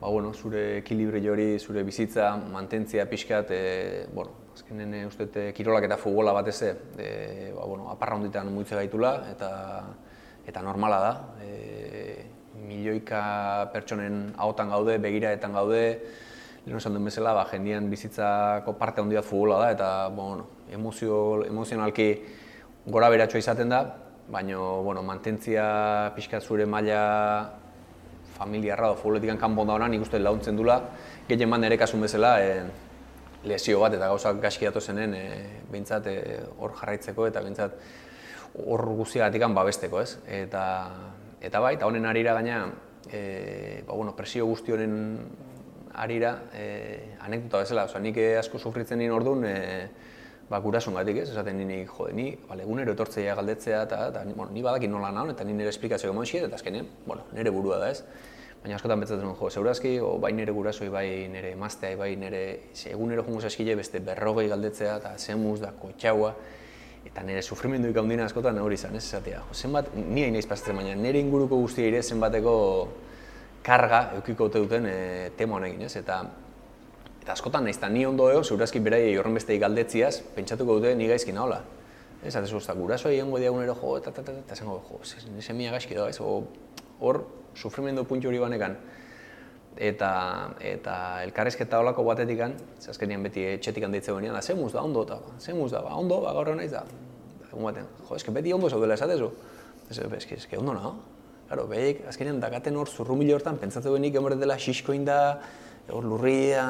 ba, 0.00 0.08
bueno, 0.08 0.32
zure 0.34 0.78
ekilibre 0.78 1.22
hori, 1.30 1.58
zure 1.58 1.84
bizitza, 1.84 2.36
mantentzia 2.52 3.06
pixkat, 3.10 3.50
e, 3.50 4.06
bueno, 4.14 4.48
azkenen 4.54 4.94
e, 4.94 5.04
uste 5.06 5.28
e, 5.34 5.52
kirolak 5.54 5.88
eta 5.88 5.98
futbola 6.00 6.32
batez 6.32 6.62
e, 6.62 6.72
ba, 7.54 7.64
bueno, 7.66 7.90
aparra 7.90 8.16
honditan 8.16 8.50
muitze 8.54 8.78
gaitula 8.78 9.14
eta 9.30 9.50
eta 10.48 10.62
normala 10.64 10.98
da. 11.02 11.12
E, 11.44 12.37
milioika 12.66 13.68
pertsonen 13.72 14.32
ahotan 14.36 14.72
gaude, 14.72 14.98
begiraetan 14.98 15.52
gaude, 15.52 15.82
lehenu 16.64 16.80
esan 16.82 16.96
duen 16.96 17.06
bezala, 17.08 17.32
ba, 17.34 17.46
jendian 17.50 17.88
bizitzako 17.90 18.74
parte 18.78 19.00
handia 19.00 19.22
futbola 19.22 19.58
da 19.62 19.70
eta 19.72 19.88
bueno, 20.12 20.46
emozio, 20.70 21.44
emozionalki 21.46 22.08
gora 22.86 23.08
beratxoa 23.12 23.40
izaten 23.40 23.72
da, 23.72 23.82
baina 24.28 24.58
bueno, 24.84 25.02
mantentzia 25.02 26.12
pixkat 26.16 26.44
zure 26.44 26.66
maila 26.66 27.00
familiarra 28.38 28.92
da 28.92 28.98
futboletik 28.98 29.40
kanpo 29.40 29.64
da 29.64 29.88
nik 29.88 30.02
uste 30.02 30.18
launtzen 30.18 30.56
dula, 30.56 30.82
gehien 31.28 31.50
bat 31.50 31.60
nire 31.60 31.78
kasun 31.78 32.00
bezala, 32.00 32.40
e, 32.40 32.62
lesio 33.44 33.80
bat 33.80 33.94
eta 33.94 34.08
gauzak 34.08 34.40
gaski 34.42 34.68
zenen 34.80 35.14
e, 35.14 35.24
behintzat 35.70 36.06
e, 36.06 36.40
hor 36.58 36.74
jarraitzeko 36.74 37.26
eta 37.26 37.40
behintzat 37.40 37.72
hor 38.66 38.84
guztiagatik 38.98 39.42
babesteko, 39.54 40.00
ez? 40.00 40.18
Eta, 40.26 40.90
eta 41.40 41.60
bai, 41.60 41.74
eta 41.76 41.86
honen 41.86 42.06
arira 42.06 42.34
gaina, 42.34 42.66
e, 43.10 43.82
ba, 43.86 43.94
bueno, 43.94 44.14
presio 44.16 44.46
guzti 44.46 44.72
honen 44.72 44.94
arira, 45.94 46.44
e, 46.54 47.16
anekdota 47.20 47.64
bezala, 47.64 47.84
oza, 47.88 48.00
nik 48.00 48.18
asko 48.38 48.58
sufritzen 48.58 48.98
nien 48.98 49.12
orduan, 49.14 49.44
e, 49.46 49.56
ba, 50.48 50.60
gurasun 50.64 50.96
gatik 50.96 51.22
ez, 51.22 51.28
esaten 51.30 51.58
nini, 51.60 51.82
jode, 51.86 52.14
ni, 52.16 52.30
bale, 52.48 52.64
egunero 52.64 52.94
etortzea 52.96 53.36
galdetzea, 53.38 53.82
eta, 53.88 54.00
eta 54.12 54.24
bueno, 54.30 54.50
ni 54.54 54.64
badakin 54.64 54.92
nola 54.94 55.10
nahi, 55.12 55.34
eta 55.34 55.44
ni 55.44 55.54
nire 55.56 55.70
esplikazio 55.74 56.10
gomon 56.10 56.26
eta 56.32 56.56
azkenean, 56.56 56.88
bueno, 57.06 57.24
nire 57.32 57.50
burua 57.50 57.78
da 57.78 57.90
ez. 57.90 58.02
Baina 58.62 58.74
askotan 58.74 58.98
betzatzen 58.98 59.22
duen, 59.22 59.36
jo, 59.38 59.50
zeurazki, 59.50 59.98
o, 60.00 60.16
bai 60.18 60.32
nire 60.32 60.52
gurasoi, 60.52 60.88
bai 60.88 61.28
nire 61.30 61.52
emaztea, 61.52 61.96
bai 61.96 62.16
nire 62.16 62.72
egunero 62.90 63.22
jungo 63.22 63.40
zaskile 63.40 63.76
beste 63.78 64.00
berrogei 64.00 64.48
galdetzea, 64.48 64.96
eta 64.98 65.12
zemuz 65.18 65.60
da, 65.60 65.70
kotxaua, 65.70 66.34
eta 67.06 67.22
nire 67.22 67.42
sufrimendu 67.42 67.90
ikaundina 67.92 68.26
askotan 68.28 68.58
hori 68.58 68.74
izan, 68.74 68.96
ez 68.96 69.04
esatea. 69.04 69.42
Zenbat, 69.52 69.92
ni 69.94 70.24
hain 70.24 70.36
pasatzen, 70.48 70.76
baina 70.76 70.94
nire 70.94 71.20
inguruko 71.20 71.56
guztia 71.56 71.86
ere 71.86 72.02
zenbateko 72.02 72.54
karga 73.62 74.02
eukiko 74.18 74.48
duten 74.48 74.86
e, 74.86 75.30
tema 75.36 75.56
honekin, 75.56 75.82
ez? 75.86 75.96
Eta, 75.96 76.20
eta 77.22 77.32
askotan 77.32 77.64
naiz, 77.64 77.78
ni 77.90 78.04
ondo 78.06 78.30
eo, 78.30 78.44
zeurazki 78.44 78.80
berai 78.80 79.16
horren 79.16 79.34
beste 79.34 79.58
galdetziaz, 79.58 80.20
pentsatuko 80.36 80.78
dute 80.78 80.94
ni 80.94 81.08
gaizki 81.08 81.32
nahola. 81.32 81.62
Ez, 82.22 82.34
eta 82.34 82.46
zuzta, 82.46 82.74
gurasoa 82.74 83.12
egongo 83.12 83.38
diagunero 83.38 83.74
jo, 83.78 83.96
eta 83.98 84.10
eta 84.10 84.22
eta 84.22 84.32
eta 84.32 84.54
eta 84.54 84.64
jo, 84.64 85.00
nire 85.32 85.42
semia 85.42 85.74
gaizki 85.74 85.94
da, 85.94 86.08
ez? 86.08 86.18
hor, 87.00 87.22
sufrimendu 87.54 88.04
puntu 88.04 88.28
hori 88.28 88.38
banekan, 88.42 88.76
eta, 89.78 90.10
eta 90.60 90.94
elkarrezketa 91.22 91.78
olako 91.78 92.04
batetik 92.08 92.40
an, 92.42 92.56
azkenean 92.90 93.22
beti 93.28 93.44
etxetik 93.54 93.86
handitze 93.86 94.14
benean, 94.14 94.34
da, 94.34 94.42
zemuz 94.42 94.72
da, 94.74 94.82
ondo, 94.82 95.04
eta, 95.06 95.18
zemuz 95.38 95.70
da, 95.72 95.82
ba, 95.84 95.94
ondo, 95.96 96.20
ba, 96.24 96.34
gaur 96.34 96.50
naiz 96.58 96.72
da. 96.72 96.82
Egun 97.48 97.68
batean, 97.70 97.86
jo, 98.08 98.16
eske 98.18 98.34
beti 98.34 98.52
ondo 98.52 98.70
zaudela 98.70 98.98
esatezu. 98.98 99.30
Ez, 99.88 100.00
eske, 100.18 100.40
eske 100.42 100.58
ondo 100.58 100.74
nago. 100.74 100.96
Claro, 101.48 101.64
behik, 101.70 102.02
azkenean 102.10 102.42
dakaten 102.42 102.76
hor 102.76 102.90
zurrumile 102.90 103.36
hortan, 103.38 103.56
pentsatu 103.60 103.94
benik 103.94 104.18
emore 104.20 104.36
dela 104.36 104.58
xiskoin 104.60 105.06
da, 105.06 105.38
hor 105.94 106.04
lurria, 106.04 106.66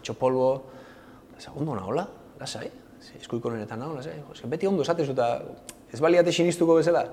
etxo 0.00 0.18
polvo. 0.18 0.50
Ez, 1.38 1.46
ondo 1.54 1.78
nagola, 1.78 2.04
lasai, 2.40 2.66
eskuiko 3.20 3.54
nenetan 3.54 3.80
nago, 3.80 3.96
lasai. 4.00 4.18
Eske 4.34 4.50
beti 4.50 4.68
ondo 4.68 4.84
esatezu 4.84 5.14
eta 5.14 5.30
ez 5.92 6.00
baliate 6.02 6.34
sinistuko 6.34 6.76
bezala. 6.80 7.06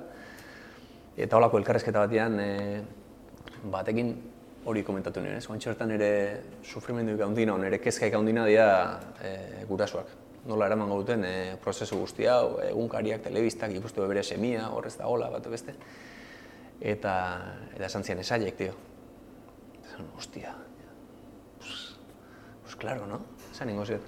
Eta 1.20 1.38
holako 1.38 1.60
elkarrezketa 1.60 2.04
batean, 2.04 2.36
e, 2.40 2.82
batekin 3.72 4.14
hori 4.66 4.84
komentatu 4.84 5.22
nire, 5.24 5.38
ez? 5.40 5.48
Oantxertan 5.50 5.92
ere 5.96 6.10
sufrimendu 6.64 7.16
ikaundina, 7.16 7.56
nire 7.62 7.80
kezka 7.82 8.10
ikaundina 8.10 8.46
dira 8.48 8.68
e, 9.24 9.64
gurasoak. 9.70 10.12
Nola 10.50 10.68
eraman 10.70 10.92
gauten 10.92 11.26
e, 11.28 11.34
prozesu 11.64 12.00
guzti 12.00 12.28
hau, 12.32 12.60
egunkariak, 12.64 13.24
telebistak, 13.26 13.74
ikustu 13.76 14.06
bere 14.08 14.24
semia, 14.24 14.70
horrez 14.76 14.96
da 15.00 15.08
hola, 15.08 15.30
bat 15.32 15.48
beste. 15.52 15.76
Eta, 16.80 17.14
eta 17.76 17.90
esan 17.90 18.08
zian 18.08 18.24
esaiek, 18.24 18.56
tio. 18.60 18.76
Esan, 19.84 20.08
ostia, 20.18 20.54
pues, 21.60 21.74
pues 22.64 22.76
claro, 22.80 23.08
no? 23.08 23.22
Esan 23.52 23.74
ingo 23.74 23.86
ziet. 23.86 24.06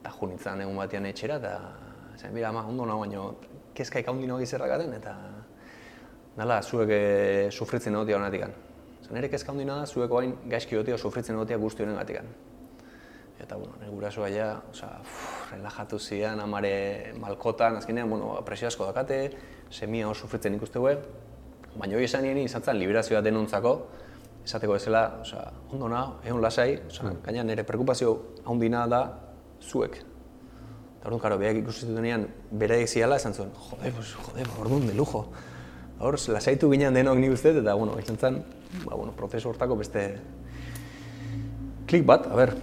Eta 0.00 0.12
junitzen 0.18 0.60
egun 0.66 0.76
batean 0.76 1.08
etxera, 1.08 1.40
eta 1.40 1.54
esan, 2.16 2.34
mira, 2.36 2.52
ama, 2.52 2.66
ondo 2.68 2.86
nago 2.88 3.06
baino, 3.06 3.30
kezka 3.74 4.04
ikaundina 4.04 4.36
hori 4.36 4.46
zerrakaten, 4.46 4.92
eta 5.00 5.16
Nala, 6.34 6.56
zuek 6.66 6.90
e, 6.90 7.02
sufritzen 7.54 7.94
egotia 7.94 8.16
honetik. 8.18 8.72
Zer 9.04 9.12
nire 9.12 9.28
kezka 9.28 9.52
handina 9.52 9.76
da, 9.82 9.86
zuek 9.86 10.12
oain 10.16 10.32
gaizki 10.48 10.78
egotia 10.78 10.96
sufritzen 10.96 11.36
egotia 11.36 11.58
guzti 11.60 11.84
honen 11.84 11.98
gatik. 12.00 12.22
Eta, 13.42 13.58
bueno, 13.58 13.74
nire 13.80 13.90
gurasoa 13.92 14.30
ja, 14.32 14.46
oza, 14.70 14.88
relajatu 15.50 15.98
zian, 15.98 16.40
amare 16.40 17.12
malkotan, 17.20 17.76
azkenean, 17.76 18.08
bueno, 18.08 18.32
presio 18.46 18.70
asko 18.70 18.86
dakate, 18.88 19.18
semia 19.70 20.08
hor 20.08 20.16
sufritzen 20.16 20.56
ikuste 20.56 20.80
baina 21.74 21.96
hori 21.96 22.04
esan 22.06 22.22
nien 22.22 22.38
izatzen 22.38 22.78
liberazioa 22.78 23.20
denontzako, 23.20 23.74
esateko 24.46 24.76
ezela, 24.76 25.02
oza, 25.20 25.42
ondo 25.72 25.88
na, 25.90 26.04
egon 26.24 26.40
lasai, 26.40 26.78
oza, 26.86 27.02
mm. 27.02 27.22
gaina 27.24 27.42
nire 27.42 27.64
preocupazio 27.64 28.14
handina 28.46 28.86
da 28.86 29.00
zuek. 29.60 29.98
Eta 29.98 31.10
orduan, 31.10 31.20
karo, 31.20 31.38
behak 31.42 31.58
ikusitu 31.64 31.92
denean, 31.96 32.28
bere 32.52 32.86
ziala, 32.86 33.18
esan 33.20 33.34
zuen, 33.34 33.50
jode, 33.68 33.90
pues, 33.90 34.14
jode, 34.28 34.46
orduan, 34.62 34.86
de 34.86 34.94
lujo 34.94 35.26
hor, 35.98 36.18
lasaitu 36.28 36.70
ginen 36.70 36.94
denok 36.94 37.18
ni 37.18 37.30
uste, 37.30 37.52
eta, 37.58 37.74
bueno, 37.74 37.98
izan 37.98 38.16
zen, 38.16 38.38
ba, 38.84 38.94
bueno, 38.96 39.12
prozesu 39.16 39.50
hortako 39.50 39.76
beste 39.78 40.04
klik 41.86 42.04
bat, 42.06 42.26
a 42.26 42.34
ber, 42.34 42.54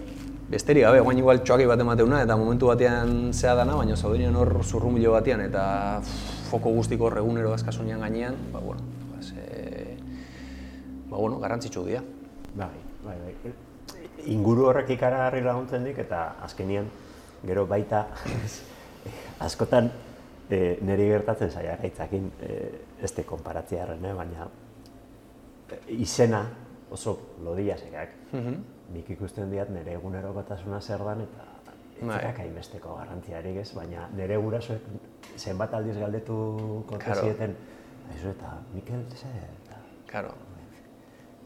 besterik 0.52 0.84
gabe, 0.84 1.00
guain 1.00 1.22
igual 1.22 1.42
txoaki 1.46 1.68
bat 1.70 1.80
emateuna, 1.80 2.22
eta 2.26 2.36
momentu 2.38 2.72
batean 2.72 3.32
zea 3.34 3.56
dana, 3.56 3.78
baina 3.80 3.96
zaudenean 3.96 4.36
hor 4.36 4.54
zurrumilo 4.64 5.16
batean, 5.16 5.46
eta 5.46 5.64
foko 6.50 6.74
guztiko 6.76 7.10
regunero 7.14 7.54
azkasunean 7.56 8.04
gainean, 8.04 8.36
ba, 8.52 8.60
bueno, 8.60 8.84
ba, 9.14 9.24
ze, 9.24 9.98
ba, 11.08 11.18
bueno, 11.18 11.40
garrantzitsu 11.40 11.86
dira. 11.88 12.04
Bai, 12.56 12.76
bai, 13.06 13.18
bai. 13.24 13.56
Inguru 14.32 14.68
horrek 14.70 14.92
ikaragarri 14.98 15.42
laguntzen 15.46 15.88
dik, 15.88 16.04
eta 16.04 16.26
azkenian, 16.44 16.90
gero 17.48 17.66
baita, 17.70 18.08
askotan, 19.48 19.90
e, 20.52 20.78
niri 20.86 21.08
gertatzen 21.12 21.52
zaia 21.52 21.78
gaitzakin 21.82 22.28
e, 22.44 22.58
ez 23.04 23.12
de 23.16 23.24
konparatzea 23.28 23.88
eh, 23.94 24.14
baina 24.18 24.48
e, 24.48 24.61
izena 25.88 26.46
oso 26.92 27.18
lodia 27.44 27.78
segak. 27.78 28.10
Mm 28.34 28.62
Nik 28.92 29.08
ikusten 29.14 29.48
diat 29.48 29.70
nire 29.72 29.94
egunero 29.96 30.34
zer 30.82 31.00
dan 31.00 31.22
eta 31.22 31.46
ez 32.02 32.40
hainbesteko 32.40 32.96
garrantziarik 32.98 33.58
ez, 33.62 33.70
baina 33.74 34.10
nire 34.12 34.38
gurasoek 34.38 34.82
zenbat 35.38 35.74
aldiz 35.74 35.98
galdetu 35.98 36.84
kontezieten, 36.90 37.56
claro. 37.56 38.32
eta 38.32 38.58
Mikel 38.74 39.06
zer, 39.16 39.30
eta... 39.64 39.80
Claro. 40.10 40.34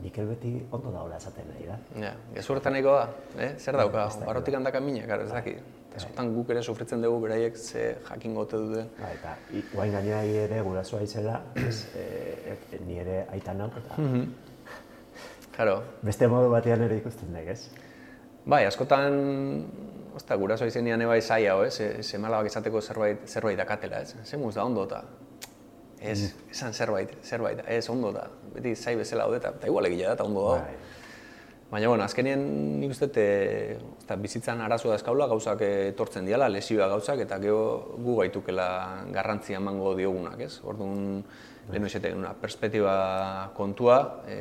Mikel 0.01 0.27
beti 0.27 0.55
ondo 0.71 0.91
daula 0.91 1.17
esaten 1.17 1.47
nahi 1.47 1.67
da. 1.67 1.77
Ja, 2.01 2.13
gezurretan 2.33 2.73
nahiko 2.75 2.95
da, 2.97 3.09
eh? 3.37 3.53
zer 3.59 3.77
dauka, 3.77 4.09
barrotik 4.25 4.55
handaka 4.55 4.79
mina, 4.79 5.05
karo, 5.07 5.23
ez 5.23 5.31
daki. 5.95 6.03
Eskotan 6.03 6.33
guk 6.35 6.51
ere 6.53 6.63
sufritzen 6.63 7.01
dugu 7.01 7.21
beraiek 7.25 7.57
ze 7.57 7.85
jakin 8.09 8.35
gote 8.35 8.59
duten. 8.61 8.89
Ba, 8.99 9.11
eta 9.15 9.35
guain 9.73 9.95
gainera 9.95 10.23
ere 10.45 10.61
gurasoa 10.67 11.01
izela, 11.05 11.41
ez, 11.55 11.85
e, 11.95 12.05
e, 12.53 12.81
ni 12.85 12.99
ere 13.03 13.23
aitan 13.35 13.63
nauk 13.63 13.79
eta... 13.83 14.01
Mm 14.01 14.27
Claro. 15.55 15.75
Beste 16.03 16.27
modu 16.27 16.49
batean 16.51 16.81
ere 16.83 16.97
ikusten 16.99 17.31
dek, 17.31 17.45
ez? 17.53 17.69
Bai, 18.45 18.65
askotan, 18.67 19.13
osta, 20.17 20.35
gurasoa 20.35 20.67
izenean 20.67 21.01
ebai 21.05 21.21
zaila, 21.21 21.55
ez? 21.65 21.79
Se 22.03 22.19
malabak 22.19 22.51
izateko 22.51 22.81
zerbait, 22.81 23.23
zerbait 23.25 23.57
dakatela, 23.57 24.01
ez? 24.03 24.17
Ze 24.27 24.37
muz 24.41 24.55
da 24.57 24.65
ondo 24.67 24.83
eta... 24.83 25.01
Ez, 25.95 26.19
mm. 26.19 26.49
esan 26.51 26.75
zerbait, 26.75 27.13
zerbait, 27.23 27.61
ez 27.71 27.87
ondo 27.89 28.11
da. 28.13 28.27
Beti 28.53 28.75
zai 28.75 28.97
bezala 28.99 29.25
hau 29.25 29.33
eta, 29.37 29.53
eta 29.55 29.71
igual 29.71 29.87
egila 29.87 30.11
da 30.11 30.17
eta 30.19 30.27
ondo 30.27 30.43
da. 30.51 30.57
Bai. 30.59 30.75
Baina, 31.71 31.87
bueno, 31.89 32.03
azkenien 32.05 32.41
nik 32.79 32.91
uste, 32.93 33.09
e, 33.17 34.15
bizitzan 34.21 34.61
arazo 34.61 34.91
da 34.91 34.99
eskaula, 34.99 35.25
gauzak 35.25 35.63
etortzen 35.65 36.27
diala, 36.29 36.49
lesioa 36.53 36.87
gauzak, 36.91 37.23
eta 37.25 37.39
geho 37.41 37.97
gu 38.05 38.19
gaitukela 38.19 38.67
garrantzia 39.11 39.57
emango 39.57 39.95
diogunak, 39.97 40.39
ez? 40.45 40.59
Orduan, 40.63 41.23
lehen 41.73 41.89
esate, 41.89 42.13
una 42.13 42.35
perspektiba 42.37 42.95
kontua, 43.57 43.99
e, 44.29 44.39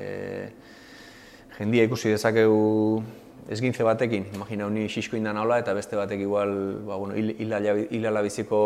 jendia 1.56 1.88
ikusi 1.88 2.12
dezakegu 2.12 3.02
ezgintze 3.48 3.84
batekin, 3.84 4.28
imagina 4.36 4.68
honi 4.68 4.84
xisko 4.92 5.16
indan 5.16 5.40
hola, 5.40 5.58
eta 5.64 5.72
beste 5.76 5.96
batek 5.96 6.20
igual, 6.28 6.52
ba, 6.84 7.00
bueno, 7.00 7.16
hilala 7.16 8.22
biziko 8.24 8.60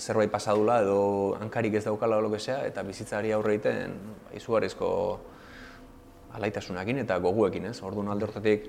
zerbait 0.00 0.32
pasadula, 0.32 0.80
edo 0.84 1.00
hankarik 1.40 1.76
ez 1.76 1.84
daukala 1.84 2.16
olo 2.16 2.32
eta 2.36 2.82
bizitzari 2.82 3.32
aurre 3.32 3.54
egiten, 3.54 3.92
izugarrizko 4.36 4.88
alaitasunakin 6.36 7.04
eta 7.04 7.18
goguekin, 7.22 7.70
ez? 7.70 7.78
Orduan 7.82 8.10
alde 8.12 8.28
hortatik 8.28 8.68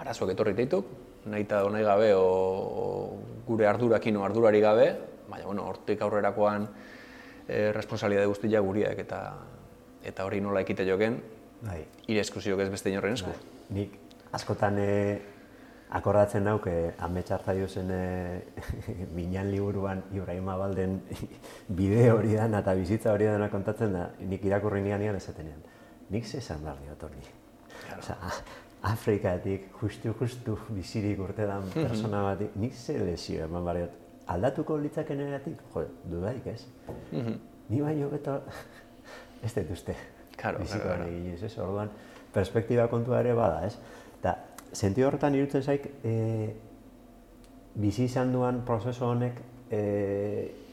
arazoak 0.00 0.32
etorri 0.34 0.54
dituk, 0.56 0.88
nahi 1.26 1.46
eta 1.46 1.62
nahi 1.70 1.84
gabe 1.84 2.10
o, 2.14 3.18
gure 3.46 3.66
ardurakin 3.66 4.16
o 4.16 4.24
ardurari 4.24 4.60
gabe, 4.60 4.88
baina 5.28 5.46
bueno, 5.46 5.66
hortik 5.66 6.02
aurrerakoan 6.02 6.66
e, 7.48 7.72
responsabilitate 7.72 8.30
guztia 8.30 8.60
guriak 8.60 8.98
eta 9.06 9.20
eta 10.06 10.26
hori 10.26 10.40
nola 10.40 10.62
ekite 10.62 10.86
joken, 10.86 11.16
bai. 11.66 11.80
ire 12.06 12.20
eskusiok 12.22 12.60
ez 12.62 12.68
beste 12.70 12.92
inorren 12.92 13.16
esku. 13.18 13.32
Bai. 13.32 13.54
Nik 13.74 13.96
askotan 14.38 14.78
e, 14.78 14.92
akordatzen 15.98 16.44
nauk, 16.46 16.68
e, 16.70 16.92
ametsa 16.98 17.40
zen 17.66 17.90
e, 17.90 18.42
minan 19.16 19.50
liburuan 19.50 20.02
Ibrahima 20.12 20.56
Balden 20.56 21.00
bide 21.68 22.10
hori 22.12 22.34
da 22.34 22.46
eta 22.58 22.74
bizitza 22.74 23.12
hori 23.12 23.24
dana 23.24 23.48
kontatzen 23.48 23.92
da, 23.92 24.10
nik 24.20 24.44
irakurri 24.44 24.80
nian 24.82 25.02
esatenean. 25.16 25.62
Nik 26.10 26.26
ze 26.26 26.38
esan 26.38 26.62
behar 26.62 26.78
diot 26.84 27.02
hori. 27.02 27.22
Afrikatik, 28.86 29.70
justu, 29.80 30.12
justu, 30.20 30.56
bizirik 30.70 31.20
urte 31.20 31.46
dan 31.46 31.64
mhm. 31.66 31.86
persona 31.88 32.22
bat, 32.22 32.42
nik 32.54 32.74
ze 32.74 32.98
lesio 32.98 33.44
eman 33.44 33.64
behar 33.64 33.80
diot. 33.82 34.02
Aldatuko 34.34 34.76
litzaken 34.82 35.22
eratik, 35.22 35.62
jo, 35.74 35.86
dudaik 36.10 36.46
ez. 36.50 36.60
Mhm. 37.10 37.38
Ni 37.68 37.80
baino 37.82 38.10
beto, 38.10 38.40
ez 39.44 39.54
dut 39.54 39.72
uste. 39.74 39.96
Claro, 40.36 40.60
claro, 40.68 41.06
ez, 41.08 41.58
orduan, 41.58 41.90
perspektiba 42.34 42.86
kontua 42.92 43.20
ere 43.24 43.32
bada, 43.34 43.64
ez. 43.66 43.78
Eta, 44.18 44.36
senti 44.72 45.02
horretan 45.02 45.34
irutzen 45.34 45.62
zaik, 45.62 45.88
e, 46.04 46.52
bizi 47.80 48.04
izan 48.04 48.32
duan 48.34 48.60
prozesu 48.68 49.06
honek 49.08 49.40
e, 49.70 49.80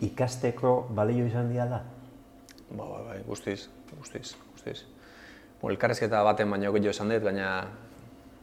ikasteko 0.06 0.76
balio 0.96 1.26
izan 1.26 1.50
dira 1.52 1.70
da? 1.72 1.84
Ba, 2.74 2.84
ba, 2.84 3.00
ba, 3.08 3.16
guztiz, 3.28 3.70
guztiz, 3.96 4.36
guztiz. 4.52 4.84
Elkarrezketa 5.72 6.24
baten 6.28 6.50
baino 6.52 6.72
gehiago 6.74 6.92
esan 6.92 7.12
dut, 7.14 7.24
baina 7.24 7.50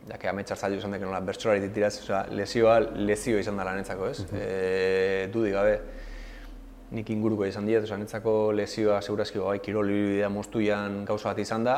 jake 0.09 0.29
ametxar 0.31 0.57
zailo 0.57 0.79
esan 0.81 0.95
dut, 0.95 1.03
nola 1.05 1.21
bertsolari 1.25 1.61
ditiraz, 1.67 1.95
oza, 2.03 2.25
lesioa 2.33 2.79
lezio 2.81 3.39
izan 3.39 3.61
da 3.61 3.67
lanetzako, 3.69 4.09
ez? 4.09 4.21
Uh 4.25 4.39
e, 4.41 5.27
dudik 5.33 5.55
gabe, 5.55 5.75
nik 6.97 7.11
inguruko 7.13 7.45
izan 7.47 7.69
dut, 7.69 7.85
oza, 7.85 7.99
netzako 8.01 8.53
lezioa 8.57 9.01
segurazki 9.03 9.43
bai, 9.43 9.59
kirol 9.65 9.93
bidea 9.93 10.31
moztuian 10.33 11.05
gauza 11.05 11.31
bat 11.31 11.43
izan 11.45 11.67
da, 11.69 11.77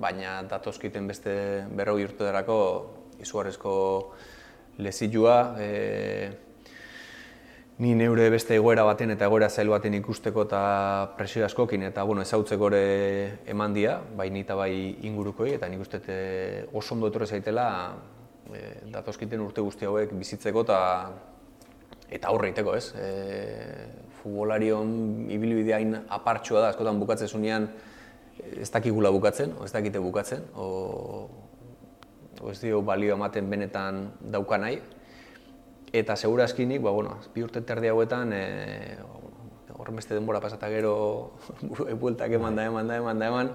baina 0.00 0.40
datozkiten 0.48 1.06
beste 1.06 1.34
berroi 1.76 2.06
urte 2.06 2.24
derako 2.24 2.58
izugarrezko 3.20 3.74
lezioa, 4.80 5.36
e, 5.60 6.30
ni 7.82 7.96
neure 7.98 8.28
beste 8.30 8.54
egoera 8.54 8.84
baten 8.86 9.10
eta 9.10 9.26
egoera 9.26 9.48
zail 9.50 9.70
baten 9.72 9.96
ikusteko 9.98 10.44
eta 10.46 10.58
presio 11.16 11.42
askokin 11.42 11.82
eta 11.88 12.04
bueno, 12.06 12.22
ezautzeko 12.22 12.68
ere 12.70 12.82
eman 13.50 13.74
dia, 13.74 13.96
bai 14.18 14.28
ni 14.30 14.44
eta 14.46 14.54
bai 14.54 14.72
ingurukoi 15.08 15.56
eta 15.56 15.70
nik 15.72 15.82
uste 15.82 15.98
eh, 16.06 16.62
oso 16.72 16.94
ondo 16.94 17.10
etorre 17.10 17.26
zaitela 17.26 17.66
e, 18.52 18.62
datozkiten 18.92 19.42
urte 19.42 19.64
guzti 19.66 19.88
hauek 19.88 20.14
bizitzeko 20.14 20.62
eta 20.68 20.78
eta 22.12 22.30
aurre 22.30 22.52
egiteko, 22.52 22.76
ez? 22.78 22.92
E, 22.94 23.10
futbolarion 24.20 24.94
ibilbidea 25.32 25.80
hain 25.80 25.96
apartxua 26.06 26.62
da, 26.62 26.70
askotan 26.70 27.02
bukatzen 27.02 27.28
zunean 27.34 27.70
ez 28.52 28.70
dakigula 28.70 29.10
bukatzen, 29.10 29.56
o 29.58 29.66
ez 29.66 29.72
dakite 29.74 29.98
bukatzen, 29.98 30.44
o, 30.54 30.66
o 32.38 32.50
ez 32.52 32.60
dio 32.62 32.82
balio 32.86 33.16
ematen 33.16 33.50
benetan 33.50 34.04
dauka 34.34 34.60
nahi, 34.60 34.78
Eta 35.92 36.16
segura 36.16 36.46
eskinik, 36.48 36.80
ba, 36.80 36.90
bueno, 36.90 37.18
bi 37.34 37.42
urte 37.44 37.60
terdi 37.68 37.90
hauetan, 37.92 38.32
e, 38.32 38.96
horren 39.76 39.98
beste 39.98 40.16
denbora 40.16 40.40
pasata 40.40 40.70
gero 40.72 40.94
bueltak 42.00 42.32
eman 42.32 42.56
da 42.56 42.64
eman 42.70 42.88
da 42.88 42.96
eman 42.96 43.18
da 43.20 43.28
eman, 43.28 43.50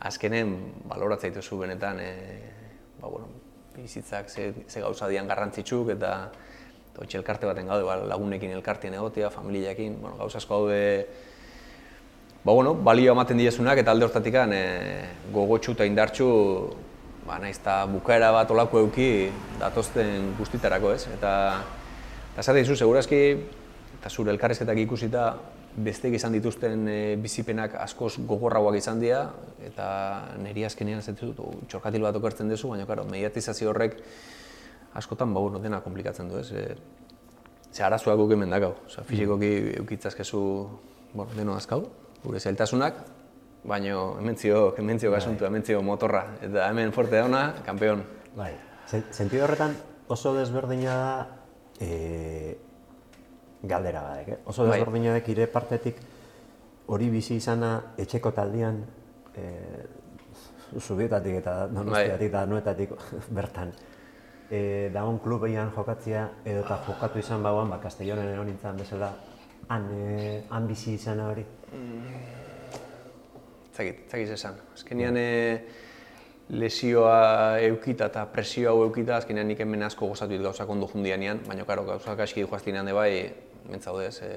azkenen 0.00 0.54
baloratza 0.88 1.28
dituzu 1.28 1.58
benetan, 1.60 2.00
e, 2.00 2.12
ba, 3.02 3.08
bueno, 3.08 3.28
bizitzak 3.76 4.30
ze, 4.30 4.52
ze 4.66 4.80
gauza 4.80 5.08
dian 5.08 5.28
garrantzitsuk 5.28 5.92
eta 5.94 6.12
otxe 6.98 7.18
elkarte 7.20 7.46
baten 7.46 7.68
gaude, 7.70 7.84
ba, 7.86 7.98
lagunekin 8.00 8.50
elkartien 8.56 8.96
egotea, 8.98 9.30
familiakin, 9.30 10.00
bueno, 10.00 10.16
gauza 10.18 10.40
asko 10.40 10.62
gaude 10.62 11.06
ba, 12.42 12.52
bueno, 12.52 12.74
balio 12.74 13.12
ematen 13.12 13.38
diezunak 13.38 13.78
eta 13.78 13.92
alde 13.92 14.08
hortatik 14.08 14.34
e, 14.34 14.62
gogotxu 15.34 15.76
eta 15.76 15.86
indartxu 15.86 16.28
ba, 17.28 17.36
naiz 17.42 17.58
eta 17.58 17.82
bukaera 17.90 18.30
bat 18.32 18.50
olako 18.50 18.80
euki 18.86 19.28
datozten 19.60 20.32
guztitarako, 20.38 20.94
ez? 20.96 21.04
Eta, 21.12 21.32
eta 22.32 22.44
zate 22.44 22.62
dizu, 22.62 22.76
segurazki, 22.78 23.20
eta 23.98 24.10
zure 24.10 24.32
elkarrezketak 24.32 24.80
ikusita, 24.86 25.28
besteek 25.78 26.16
izan 26.16 26.34
dituzten 26.34 26.88
e, 26.90 26.98
bizipenak 27.20 27.76
askoz 27.84 28.14
gogorragoak 28.26 28.78
izan 28.80 29.02
dira, 29.02 29.26
eta 29.68 29.88
niri 30.40 30.64
azkenean 30.66 31.04
ez 31.04 31.14
dut, 31.20 31.42
txorkatil 31.70 32.06
bat 32.08 32.16
okertzen 32.18 32.50
duzu, 32.50 32.72
baina, 32.72 32.88
karo, 32.88 33.04
mediatizazio 33.10 33.70
horrek 33.74 33.98
askotan, 34.98 35.34
ba, 35.34 35.44
bueno, 35.44 35.60
dena 35.62 35.82
komplikatzen 35.84 36.32
du, 36.32 36.40
ez? 36.40 36.50
E, 36.50 36.64
ze 37.72 37.84
arazoak 37.84 38.16
guk 38.18 38.32
hemen 38.34 38.50
dakau, 38.56 38.72
fizikoki 39.04 39.52
eukitzazkezu, 39.82 40.42
bueno, 41.12 41.30
deno 41.36 41.54
azkau, 41.60 41.84
gure 42.24 42.40
zailtasunak, 42.40 43.04
baino 43.68 44.16
hementzio, 44.18 44.74
hementzio 44.78 45.12
gasuntu, 45.12 45.44
bai. 45.44 45.50
hementzio 45.52 45.82
motorra, 45.84 46.24
eta 46.40 46.70
hemen 46.70 46.92
forte 46.96 47.20
dauna, 47.20 47.52
kampeon. 47.66 48.02
Bai, 48.36 48.52
sentido 48.88 49.44
horretan 49.44 49.76
oso 50.08 50.32
desberdina 50.34 50.94
da 50.96 51.12
e, 51.80 52.56
galdera 53.62 54.02
badek, 54.02 54.28
eh? 54.28 54.38
oso 54.46 54.64
bai. 54.64 54.78
desberdina 54.78 55.18
da 55.18 55.22
ire 55.34 55.46
partetik 55.52 56.00
hori 56.88 57.10
bizi 57.12 57.36
izana 57.36 57.74
etxeko 58.00 58.32
taldian 58.32 58.80
e, 59.36 59.44
zubietatik 60.80 61.40
eta 61.42 61.60
donostiatik 61.68 62.32
eta 62.32 62.46
nuetatik 62.46 62.96
bertan. 63.36 63.72
E, 64.48 64.88
dagoen 64.94 65.20
klubeian 65.20 65.74
jokatzia 65.76 66.24
edo 66.44 66.64
eta 66.64 66.80
jokatu 66.86 67.20
izan 67.20 67.44
bauan, 67.44 67.68
ba, 67.68 67.82
Castellonen 67.82 68.32
egon 68.32 68.48
nintzen 68.48 68.80
bezala, 68.80 69.12
han, 69.68 69.88
e, 69.92 70.42
han 70.48 70.68
bizi 70.68 70.96
izana 70.96 71.28
hori? 71.28 71.44
Mm 71.68 72.37
zakit, 73.78 74.08
zakit 74.10 74.32
esan. 74.34 74.56
Azkenean 74.74 75.16
e, 75.16 75.28
lesioa 76.58 77.58
eukita 77.68 78.08
eta 78.10 78.24
presio 78.32 78.72
hau 78.72 78.86
eukita, 78.86 79.18
azkenean 79.18 79.48
nik 79.50 79.60
hemen 79.62 79.86
asko 79.86 80.08
gozatu 80.10 80.34
dit 80.34 80.42
gauzak 80.42 80.70
ondo 80.70 80.88
jundianean, 80.90 81.44
baina 81.46 81.66
karo, 81.68 81.84
gauzak 81.86 82.24
aski 82.24 82.44
joaztinean 82.46 82.88
de 82.88 82.96
bai, 82.96 83.12
mentzaudez, 83.68 84.16
e, 84.24 84.32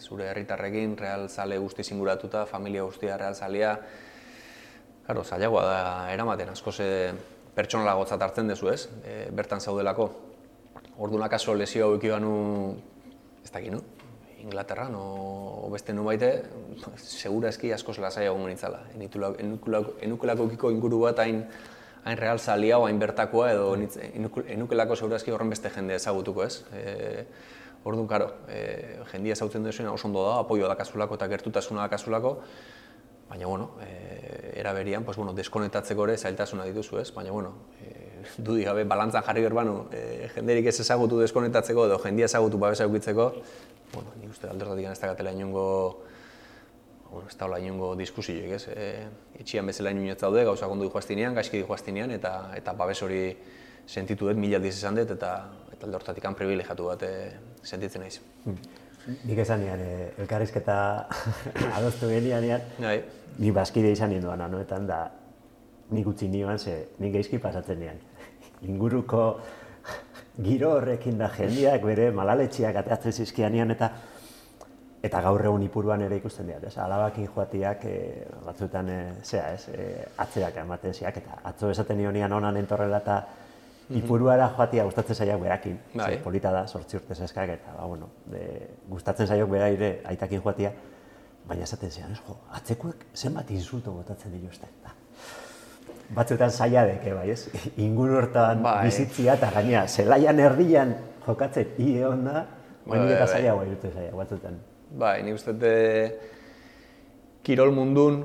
zure 0.00 0.30
herritarrekin, 0.30 0.96
real 0.98 1.28
zale 1.28 1.58
guzti 1.58 1.84
zinguratuta, 1.84 2.46
familia 2.46 2.86
guztia 2.86 3.18
real 3.20 3.34
zalea, 3.34 3.76
karo, 5.06 5.24
zailagoa 5.24 5.64
da 5.66 5.80
eramaten, 6.14 6.54
asko 6.54 6.72
ze 6.72 6.88
pertsonala 7.56 7.96
hartzen 7.98 8.48
dezu 8.48 8.70
ez, 8.70 8.88
e, 9.04 9.26
bertan 9.30 9.60
zaudelako. 9.60 10.10
Orduan 11.02 11.24
akaso 11.24 11.54
lesio 11.54 11.86
hau 11.86 11.96
ekibanu, 11.96 12.76
ez 13.42 13.50
dakit, 13.50 13.72
no? 13.72 13.82
Inglaterran 14.42 14.94
o, 14.98 15.68
beste 15.72 15.94
nu 15.94 16.04
baite, 16.04 16.32
segura 16.96 17.48
eski 17.52 17.72
askoz 17.72 17.98
lasai 18.02 18.26
egon 18.26 18.44
nitzala. 18.50 18.82
Enukelako 18.98 20.48
kiko 20.50 20.72
inguru 20.74 21.04
bat 21.06 21.22
hain, 21.22 21.44
hain 22.04 22.18
real 22.18 22.38
zalia 22.42 22.80
hain 22.82 22.98
bertakoa 22.98 23.52
edo 23.54 23.72
enukelako 23.76 24.98
segura 24.98 25.20
eski 25.22 25.30
horren 25.30 25.54
beste 25.54 25.70
jende 25.70 25.94
ezagutuko 26.00 26.44
ez. 26.44 26.64
E, 26.74 27.24
Orduan, 27.84 28.06
karo, 28.06 28.28
e, 28.46 29.02
jendia 29.10 29.34
ezautzen 29.34 29.64
duzuena 29.66 29.90
oso 29.92 30.06
ondo 30.06 30.22
da, 30.22 30.36
apoio 30.44 30.68
da 30.70 30.76
kasulako 30.78 31.16
eta 31.18 31.26
gertutasuna 31.32 31.82
da 31.82 31.88
kasulako, 31.90 32.36
baina, 33.28 33.46
bueno, 33.46 33.72
e, 33.82 34.52
era 34.60 34.72
berian, 34.72 35.02
pues, 35.04 35.16
bueno, 35.16 35.32
deskonetatzeko 35.34 36.06
ere 36.06 36.16
zailtasuna 36.16 36.64
dituzu, 36.68 37.00
ez? 37.00 37.10
Baina, 37.14 37.32
bueno, 37.34 37.54
e, 37.82 38.22
dudik 38.38 38.68
gabe, 38.68 38.84
balantzan 38.86 39.26
jarri 39.26 39.42
berbanu, 39.42 39.88
e, 39.90 40.28
jenderik 40.36 40.70
ez 40.70 40.78
ezagutu 40.84 41.18
deskonetatzeko 41.24 41.88
edo 41.88 41.98
jendia 42.04 42.30
ezagutu 42.30 42.60
babesa 42.62 42.86
eukitzeko, 42.86 43.32
bueno, 43.92 44.10
nik 44.20 44.32
uste 44.32 44.48
alderdatik 44.48 44.88
ez 44.90 44.98
da 45.00 45.12
gatela 45.12 45.32
inungo, 45.32 45.64
bueno, 47.10 47.28
ez 47.28 47.36
da 47.36 47.46
hola 47.46 47.58
inungo 47.60 47.92
diskusioek, 47.96 48.52
ez? 48.56 48.66
E, 48.72 48.86
etxian 49.40 49.68
bezala 49.68 49.92
inunetz 49.94 50.20
daude, 50.22 50.44
gauza 50.48 50.68
gondu 50.70 50.88
joaztinean, 50.90 51.36
gaizki 51.36 51.62
joaztinean, 51.62 52.14
eta, 52.16 52.32
eta 52.56 52.74
babes 52.78 53.00
hori 53.04 53.24
sentitu 53.86 54.28
dut, 54.28 54.38
mila 54.40 54.60
aldiz 54.60 54.76
esan 54.78 54.96
dut, 54.98 55.12
eta, 55.16 55.32
eta 55.74 55.88
alderdatik 55.88 56.28
han 56.28 56.38
privilegiatu 56.38 56.88
bat 56.88 57.04
e, 57.06 57.12
sentitzen 57.62 58.04
naiz. 58.04 58.20
Hmm. 58.44 58.60
Nik 59.26 59.42
esan 59.42 59.64
nian, 59.64 59.82
e, 59.82 60.12
elkarrizketa 60.22 60.76
adostu 61.78 62.08
genian 62.12 62.46
nian, 62.46 62.70
bai. 62.78 63.00
ni 63.42 63.50
baskide 63.54 63.92
izan 63.92 64.14
ninduan, 64.14 64.40
anoetan 64.40 64.86
da, 64.88 65.02
nik 65.92 66.06
utzi 66.08 66.30
nioan, 66.32 66.58
ze 66.58 66.86
nik 67.02 67.12
geizki 67.18 67.42
pasatzen 67.42 67.82
nian. 67.82 68.00
Inguruko 68.70 69.26
giro 70.42 70.72
horrekin 70.78 71.18
da 71.18 71.28
jendiak 71.36 71.84
bere 71.84 72.10
malaletxiak 72.10 72.76
ateatzen 72.82 73.12
zizkianian 73.12 73.70
eta 73.74 73.90
eta 75.02 75.20
gaur 75.20 75.42
egun 75.44 75.62
ipuruan 75.66 76.02
ere 76.06 76.16
ikusten 76.20 76.46
dira, 76.46 76.60
ez? 76.62 76.76
Alabakin 76.78 77.26
joatiak 77.34 77.84
e, 77.90 77.94
batzuetan 78.46 78.88
e, 78.88 78.98
zea, 79.24 79.48
ez? 79.56 79.66
E, 79.74 79.86
atzerak 80.22 80.60
ematen 80.62 80.94
ziak 80.94 81.18
eta 81.18 81.40
atzo 81.50 81.70
esaten 81.74 81.98
nionian 81.98 82.32
onan 82.32 82.56
entorrela 82.60 83.02
eta 83.02 83.18
mhm. 83.24 83.98
ipuruara 83.98 84.48
joatia 84.56 84.86
gustatzen 84.86 85.18
zaiak 85.18 85.42
berakin. 85.42 85.78
Bai. 85.94 86.16
polita 86.22 86.54
da, 86.54 86.66
sortzi 86.66 87.00
urtez 87.00 87.18
eskak 87.26 87.50
eta, 87.58 87.74
ba, 87.80 87.90
bueno, 87.90 88.12
de, 88.30 88.46
gustatzen 88.88 89.26
zaiok 89.26 89.50
bera 89.50 89.68
ere 89.74 89.92
aitakin 90.14 90.42
joatia, 90.42 90.72
baina 91.48 91.66
esaten 91.66 91.90
zian, 91.90 92.12
ez? 92.14 92.22
Jo, 92.22 92.38
atzekuek 92.60 93.06
zenbat 93.14 93.50
insulto 93.50 93.98
botatzen 93.98 94.38
dituzte. 94.38 94.70
Da. 94.84 94.94
Batzuetan 96.12 96.50
zaila 96.50 96.84
deke, 96.88 97.14
bai, 97.16 97.30
ez? 97.32 97.48
Inguru 97.86 98.18
hortan 98.20 98.62
bai. 98.64 98.84
bizitzia 98.86 99.38
eta 99.38 99.50
gaina, 99.54 99.86
zelaian 99.88 100.38
erdian 100.40 100.94
jokatzen, 101.26 101.74
onda, 102.08 102.46
baina 102.84 103.04
bai, 103.04 103.14
eta 103.14 103.24
bai. 103.24 103.32
zaila 103.32 103.54
bai, 103.56 103.92
zaila, 103.94 104.12
batzuetan. 104.20 104.60
Bai, 104.98 105.22
ni 105.22 105.32
uste 105.32 105.72
kirol 107.42 107.72
mundun, 107.72 108.22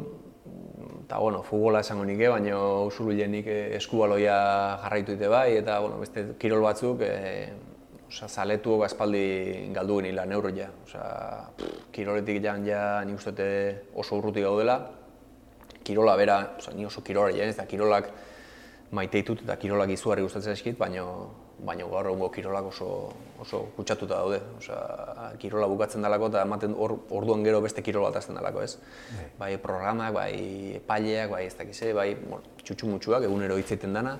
eta 1.06 1.20
bueno, 1.24 1.42
futbola 1.44 1.80
esango 1.80 2.04
nik, 2.06 2.20
baina 2.20 2.60
usurulenik 2.90 3.48
eskubaloia 3.80 4.36
jarraitu 4.84 5.16
dute 5.16 5.32
bai, 5.32 5.58
eta 5.62 5.80
bueno, 5.80 6.02
beste 6.04 6.26
kirol 6.42 6.62
batzuk, 6.66 7.02
e, 7.02 7.48
oza, 8.08 8.28
zaletu 8.28 8.82
aspaldi 8.84 9.72
galdu 9.74 10.02
geni 10.02 10.12
lan 10.12 10.32
ja. 10.56 10.70
Oza, 10.86 11.50
kiroletik 11.92 12.44
jan 12.44 12.66
ja 12.66 13.04
nik 13.06 13.16
uste 13.16 13.84
oso 13.96 14.18
urruti 14.18 14.42
gaudela. 14.42 14.97
Kirola 15.88 16.18
bera, 16.20 16.40
oza, 16.60 16.74
ni 16.76 16.86
oso 16.86 17.02
kirola 17.02 17.32
ja, 17.32 17.48
ez 17.48 17.56
da 17.56 17.66
kirolak 17.66 18.12
maite 18.92 19.22
ditut 19.22 19.44
eta 19.44 19.56
kirolak 19.60 19.92
izugarri 19.96 20.24
gustatzen 20.26 20.56
eskit, 20.56 20.78
baina 20.80 21.04
baina 21.58 21.88
gaur 21.90 22.06
egungo 22.12 22.30
kirolak 22.30 22.68
oso 22.70 22.88
oso 23.42 23.62
kutsatuta 23.76 24.20
daude. 24.20 24.40
Osea, 24.60 25.32
kirola 25.42 25.68
bukatzen 25.70 26.06
dalako 26.06 26.30
eta 26.32 26.44
ematen 26.46 26.76
or, 26.78 26.98
orduan 27.10 27.44
gero 27.46 27.62
beste 27.62 27.84
kirol 27.86 28.08
bat 28.08 28.20
hasten 28.20 28.38
dalako, 28.38 28.64
ez? 28.64 28.78
Bai. 28.78 29.28
bai 29.40 29.52
programak, 29.62 30.14
bai 30.14 30.34
epaileak, 30.82 31.32
bai 31.32 31.46
ez 31.48 31.56
dakiz, 31.58 31.80
bai, 31.96 32.10
bueno, 32.16 32.44
txutxu 32.64 33.16
egunero 33.22 33.58
hitz 33.58 33.72
egiten 33.72 33.94
dana. 33.94 34.18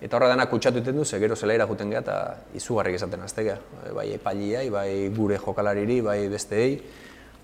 Eta 0.00 0.16
horra 0.16 0.28
dana 0.28 0.46
kutsatu 0.46 0.78
egiten 0.78 0.98
du, 0.98 1.04
ze 1.04 1.18
gero 1.18 1.36
zelaira 1.36 1.66
juten 1.66 1.90
gea 1.90 2.00
eta 2.04 2.16
izugarrik 2.54 2.94
esaten 2.94 3.22
aztega. 3.22 3.58
Bai 3.94 4.12
epaileai, 4.14 4.68
bai 4.70 5.08
gure 5.16 5.38
jokalariri, 5.38 6.00
bai 6.00 6.28
besteei. 6.28 6.82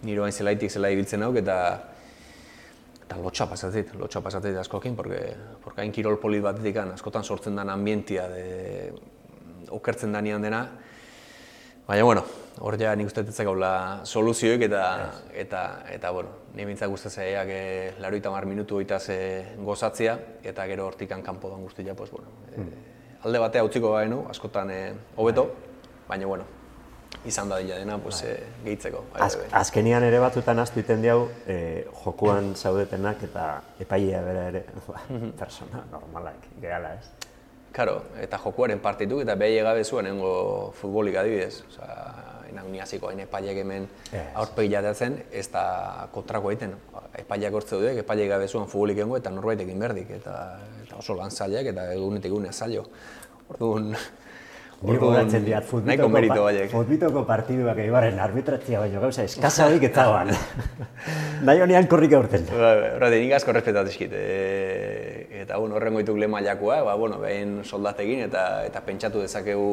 Niro 0.02 0.24
hain 0.24 0.32
zelaitik 0.32 0.70
zela 0.70 0.90
ibiltzen 0.90 1.22
hauk 1.22 1.36
eta 1.38 1.56
eta 3.12 3.20
lotxa 3.22 3.46
pasatzeit, 3.50 3.92
lotxa 4.00 4.22
pasatzeit 4.24 4.56
askokin, 4.56 4.96
porque, 4.96 5.34
porque 5.62 5.82
hain 5.82 5.92
kirol 5.92 6.18
polit 6.20 6.42
batetik 6.42 6.78
askotan 6.82 7.24
sortzen 7.24 7.56
den 7.56 7.70
ambientia 7.70 8.28
de, 8.28 8.92
okertzen 9.70 10.12
danean 10.12 10.42
dena. 10.42 10.62
Baina, 11.86 12.04
bueno, 12.04 12.22
hor 12.62 12.76
ja 12.78 12.94
nik 12.96 13.10
uste 13.10 13.24
tetzak 13.26 13.48
gaula 13.48 13.72
soluzioik 14.04 14.62
eta, 14.68 14.84
eta, 15.34 15.62
eta, 15.90 16.12
bueno, 16.14 16.30
ni 16.54 16.64
mintzak 16.68 16.92
guztatzea 16.92 17.26
eak 17.42 17.50
e, 17.50 17.62
laro 18.00 18.16
eta 18.16 18.30
mar 18.30 18.46
minutu 18.46 18.78
oita 18.78 19.00
ze 19.00 19.56
gozatzea, 19.58 20.16
eta 20.44 20.66
gero 20.70 20.86
hortikan 20.86 21.22
kanpo 21.22 21.50
dan 21.50 21.62
guztia, 21.66 21.94
pues, 21.94 22.10
bueno, 22.10 22.28
e, 22.54 22.66
alde 23.24 23.38
batea 23.38 23.64
utziko 23.66 23.92
gainu, 23.98 24.24
askotan 24.30 24.70
e, 24.70 24.80
hobeto, 25.16 25.50
baina, 26.08 26.26
bueno, 26.26 26.61
izan 27.24 27.48
da 27.48 27.58
dira 27.62 27.78
dena, 27.78 27.98
pues, 27.98 28.22
e, 28.22 28.36
gehitzeko. 28.64 29.04
Bai, 29.12 29.22
Az, 29.22 29.36
bai. 29.36 29.46
azkenian 29.52 30.02
ere 30.02 30.18
batzutan 30.18 30.58
astu 30.58 30.80
iten 30.80 31.02
diau, 31.02 31.28
e, 31.46 31.86
jokuan 32.04 32.54
zaudetenak 32.56 33.22
eta 33.28 33.46
epailea 33.80 34.22
bera 34.22 34.48
ere, 34.48 34.64
ba, 34.88 35.02
persona 35.38 35.84
normalak, 35.92 36.50
gehala 36.60 36.94
ez. 36.94 37.06
Karo, 37.72 38.02
eta 38.20 38.36
jokuaren 38.36 38.82
partitu 38.84 39.22
eta 39.22 39.34
behi 39.34 39.56
egabe 39.62 39.84
zuen 39.84 40.04
nengo 40.04 40.72
futbolik 40.76 41.16
adibidez. 41.16 41.62
Osa, 41.70 41.86
ina 42.52 42.64
uniaziko 42.68 43.08
hain 43.08 43.22
epaileak 43.24 43.62
hemen 43.62 43.86
yes. 44.12 44.26
aurpegi 44.42 44.74
jateatzen, 44.74 45.16
ez 45.32 45.46
da 45.54 46.08
kontrako 46.12 46.52
egiten. 46.52 46.74
Epaileak 47.22 47.56
hortze 47.56 47.78
duek, 47.80 48.02
epaileak 48.04 48.34
gabe 48.34 48.48
zuen 48.48 48.68
futbolik 48.68 49.00
engo 49.06 49.16
eta 49.16 49.32
norbait 49.32 49.60
egin 49.64 49.80
berdik. 49.80 50.10
Eta, 50.18 50.34
eta 50.84 50.98
oso 51.00 51.16
lan 51.16 51.32
zailak 51.32 51.72
eta 51.72 51.86
egunetik 51.94 52.32
egunea 52.32 52.52
zailo. 52.52 52.84
Orduan, 53.48 53.94
Ni 54.82 54.96
goratzen 54.98 55.44
diat 55.46 55.66
futbitoko 55.66 57.22
partiduak 57.26 57.78
eibarren 57.84 58.18
arbitratzia 58.22 58.80
baino 58.82 59.02
gauza 59.02 59.22
eskasa 59.28 59.68
horik 59.68 59.84
ez 59.86 59.92
dagoan. 59.94 60.32
Nahi 61.46 61.60
honean 61.66 61.86
korrik 61.90 62.16
aurten. 62.18 62.48
Ba, 62.50 62.56
ba, 62.58 62.88
horra, 62.96 63.10
denik 63.14 63.36
asko 63.38 63.54
respetat 63.54 63.90
eskit. 63.92 64.16
E, 64.18 65.42
eta 65.44 65.60
bueno, 65.62 65.76
horren 65.78 65.94
goituk 65.98 66.18
lehen 66.18 66.32
mailakoa, 66.34 66.80
ba, 66.88 66.96
bueno, 66.98 67.20
behin 67.22 67.60
soldatekin 67.62 68.24
eta 68.26 68.46
eta 68.66 68.82
pentsatu 68.86 69.22
dezakegu 69.22 69.70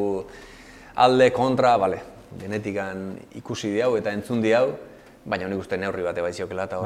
alde 1.01 1.31
kontra, 1.33 1.73
bale, 1.81 2.03
genetikan 2.41 3.15
ikusi 3.39 3.73
di 3.73 3.81
hau 3.85 3.95
eta 3.97 4.13
entzun 4.13 4.43
di 4.45 4.53
hau, 4.53 4.67
baina 5.25 5.49
honik 5.49 5.65
uste 5.65 5.79
neurri 5.81 6.05
bate 6.05 6.21
baiziokela 6.25 6.69
eta 6.69 6.83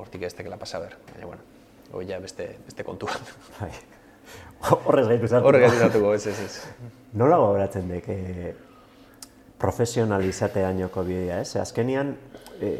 hortik 0.00 0.24
ez 0.24 0.32
tekela 0.38 0.56
pasaber. 0.56 0.96
Baina, 1.12 1.28
bueno, 1.28 1.44
hori 1.92 2.08
ja 2.08 2.22
beste, 2.22 2.54
beste 2.64 2.84
kontua. 2.84 3.20
Bai. 3.60 3.74
Horrez 4.86 5.06
gaitu 5.08 5.28
zartuko. 5.28 5.48
Horrez 5.48 5.66
gaitu 5.66 5.82
zartuko, 5.84 6.14
ez, 6.14 6.26
ez, 6.26 6.38
ez. 6.40 6.88
Nola 7.20 7.38
gogoratzen 7.42 7.88
dek, 7.90 8.08
e, 8.08 8.54
profesionalizatea 9.58 10.72
joko 10.80 11.04
bidea, 11.06 11.40
ez? 11.40 11.56
Azkenian, 11.60 12.14
e, 12.60 12.72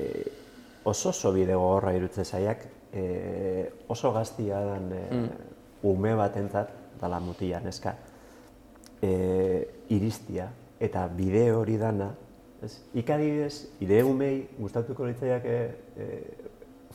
oso 0.84 1.10
oso 1.10 1.32
bide 1.32 1.54
gogorra 1.54 1.94
irutze 1.96 2.24
zaiak, 2.24 2.66
e, 2.92 3.70
oso 3.88 4.12
gaztia 4.12 4.60
dan 4.64 4.92
e, 4.92 5.00
mm. 5.10 5.30
ume 5.90 6.14
bat 6.18 6.36
entzat, 6.36 6.70
dala 7.00 7.20
mutia, 7.20 7.60
neska, 7.64 7.96
e, 9.02 9.10
iristia, 9.94 10.50
eta 10.80 11.06
bide 11.08 11.48
hori 11.52 11.76
dana, 11.80 12.12
ez? 12.64 12.74
Ikadibidez, 12.96 13.66
ide 13.84 14.02
umei 14.04 14.46
gustatuko 14.58 15.08
litzaiak 15.08 15.44
e, 15.48 15.58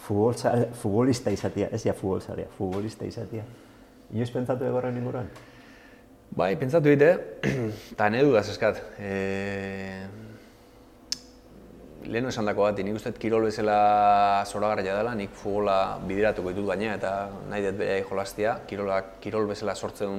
futbolista 0.02 1.34
izatea, 1.34 1.70
ez 1.74 1.84
ja 1.86 1.94
futbolzaria, 1.94 2.50
futbolista 2.58 3.06
izatea. 3.06 3.44
Inoiz 4.12 4.32
pentsatu 4.34 4.68
egorren 4.68 4.98
inguruan? 5.00 5.30
Bai, 6.36 6.56
pentsatu 6.60 6.92
dite, 6.92 7.12
eta 7.94 8.10
nahi 8.12 8.26
dudaz 8.28 8.48
eskat. 8.52 8.82
E... 9.00 9.12
Lehenu 12.02 12.32
esan 12.32 12.48
dako 12.50 12.66
bat, 12.66 12.80
nik 12.82 12.98
uste 12.98 13.12
kirol 13.22 13.46
bezala 13.46 14.44
zoragarria 14.50 14.96
dela, 14.98 15.14
nik 15.16 15.36
futbola 15.38 16.00
bideratuko 16.08 16.52
ditut 16.52 16.68
baina 16.68 16.96
eta 16.98 17.12
nahi 17.52 17.64
dut 17.68 17.78
bere 17.80 18.00
jolaztia. 18.10 18.58
Kirolak, 18.68 19.20
kirol 19.24 19.48
bezala 19.52 19.76
sortzen 19.76 20.18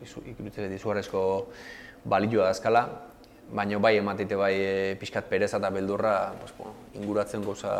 ikutzen 0.00 0.70
dizugarrezko 0.70 1.22
balioa 2.08 2.46
da 2.48 2.54
eskala, 2.54 2.84
baina 3.52 3.80
bai 3.82 3.96
ematite 3.98 4.38
bai 4.38 4.54
e, 4.54 4.70
pixkat 5.00 5.28
pereza 5.28 5.58
eta 5.58 5.72
beldurra 5.74 6.14
pues, 6.38 6.54
bueno, 6.56 6.72
inguratzen 6.94 7.44
gauza 7.44 7.74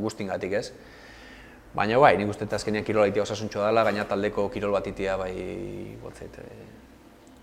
guztingatik 0.00 0.58
ez. 0.60 0.66
Baina 1.74 1.96
bai, 1.98 2.12
nik 2.14 2.28
uste 2.30 2.46
azkenean 2.54 2.84
kirola 2.86 3.08
itia 3.10 3.24
osasuntxo 3.24 3.64
dela, 3.64 3.82
gaina 3.82 4.04
taldeko 4.06 4.44
kirol 4.54 4.70
bat 4.76 4.86
itia 4.86 5.16
bai, 5.18 5.32
botzait, 5.98 6.36
e, 6.38 6.66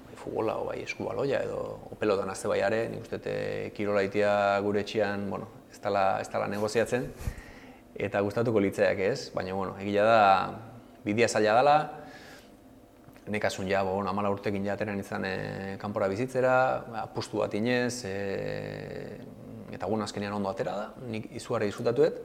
bai 0.07 0.15
futbola 0.15 0.53
o 0.61 0.69
bai 0.69 0.77
eskubaloia 0.85 1.41
edo 1.43 1.57
o 1.91 1.97
pelotan 1.99 2.29
azte 2.31 2.47
bai 2.47 2.61
are, 2.63 2.85
nik 2.93 3.03
uste 3.03 3.33
kirola 3.75 4.05
itia 4.07 4.31
gure 4.63 4.85
etxian, 4.85 5.25
bueno, 5.33 5.49
ez 5.67 5.81
dala, 5.83 6.03
ez 6.23 6.29
dala 6.31 6.47
negoziatzen, 6.47 7.09
eta 8.07 8.21
gustatuko 8.23 8.61
litzaiak 8.63 9.01
ez, 9.03 9.17
baina 9.35 9.57
bueno, 9.57 9.73
egila 9.83 10.05
da, 10.07 10.21
bidia 11.03 11.27
zaila 11.27 11.57
dela, 11.57 11.75
nekasun 13.35 13.67
ja, 13.67 13.81
bon, 13.83 14.07
amala 14.07 14.31
urtekin 14.31 14.63
jateran 14.63 15.01
izan 15.03 15.27
e, 15.27 15.33
kanpora 15.81 16.07
bizitzera, 16.07 16.53
apustu 17.01 17.43
bat 17.43 17.59
inez, 17.59 18.05
e, 18.07 18.15
eta 19.75 19.91
guen 19.91 20.07
azkenean 20.07 20.39
ondo 20.39 20.55
atera 20.55 20.77
da, 20.79 20.87
nik 21.11 21.27
izugarri 21.35 21.67
disfrutatuet, 21.67 22.23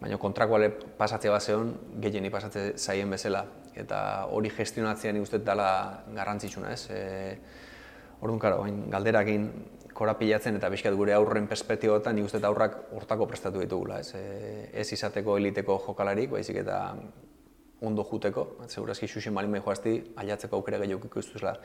baina 0.00 0.18
kontrako 0.20 0.56
ale 0.56 0.70
pasatzea 0.98 1.32
bat 1.32 1.42
zehon, 1.42 1.72
gehieni 2.02 2.30
pasatze 2.30 2.72
zaien 2.76 3.10
bezala. 3.10 3.44
Eta 3.76 3.98
hori 4.32 4.50
gestionatzea 4.52 5.12
nik 5.12 5.26
uste 5.26 5.40
dela 5.44 5.68
garrantzitsuna, 6.14 6.72
ez? 6.72 6.88
E, 6.90 7.00
Orduan, 8.16 8.38
karo, 8.40 8.62
galderakin 8.88 9.50
korapilatzen 9.96 10.56
eta 10.56 10.70
bizkat 10.72 10.94
gure 10.96 11.12
aurren 11.12 11.44
perspektibotan 11.48 12.16
nik 12.16 12.24
uste 12.28 12.40
aurrak 12.48 12.78
hortako 12.96 13.28
prestatu 13.28 13.60
ditugula, 13.60 14.00
ez? 14.00 14.14
E, 14.16 14.70
ez 14.72 14.88
izateko 14.96 15.36
eliteko 15.36 15.78
jokalarik, 15.86 16.32
baizik 16.32 16.62
eta 16.64 16.80
ondo 17.84 18.04
juteko, 18.08 18.48
segurazki 18.68 19.08
xuxen 19.12 19.36
malin 19.36 19.52
behin 19.52 19.64
joazti, 19.64 19.96
aliatzeko 20.16 20.56
aukera 20.56 20.80
gehiago 20.80 21.12
ikustuzela, 21.12 21.58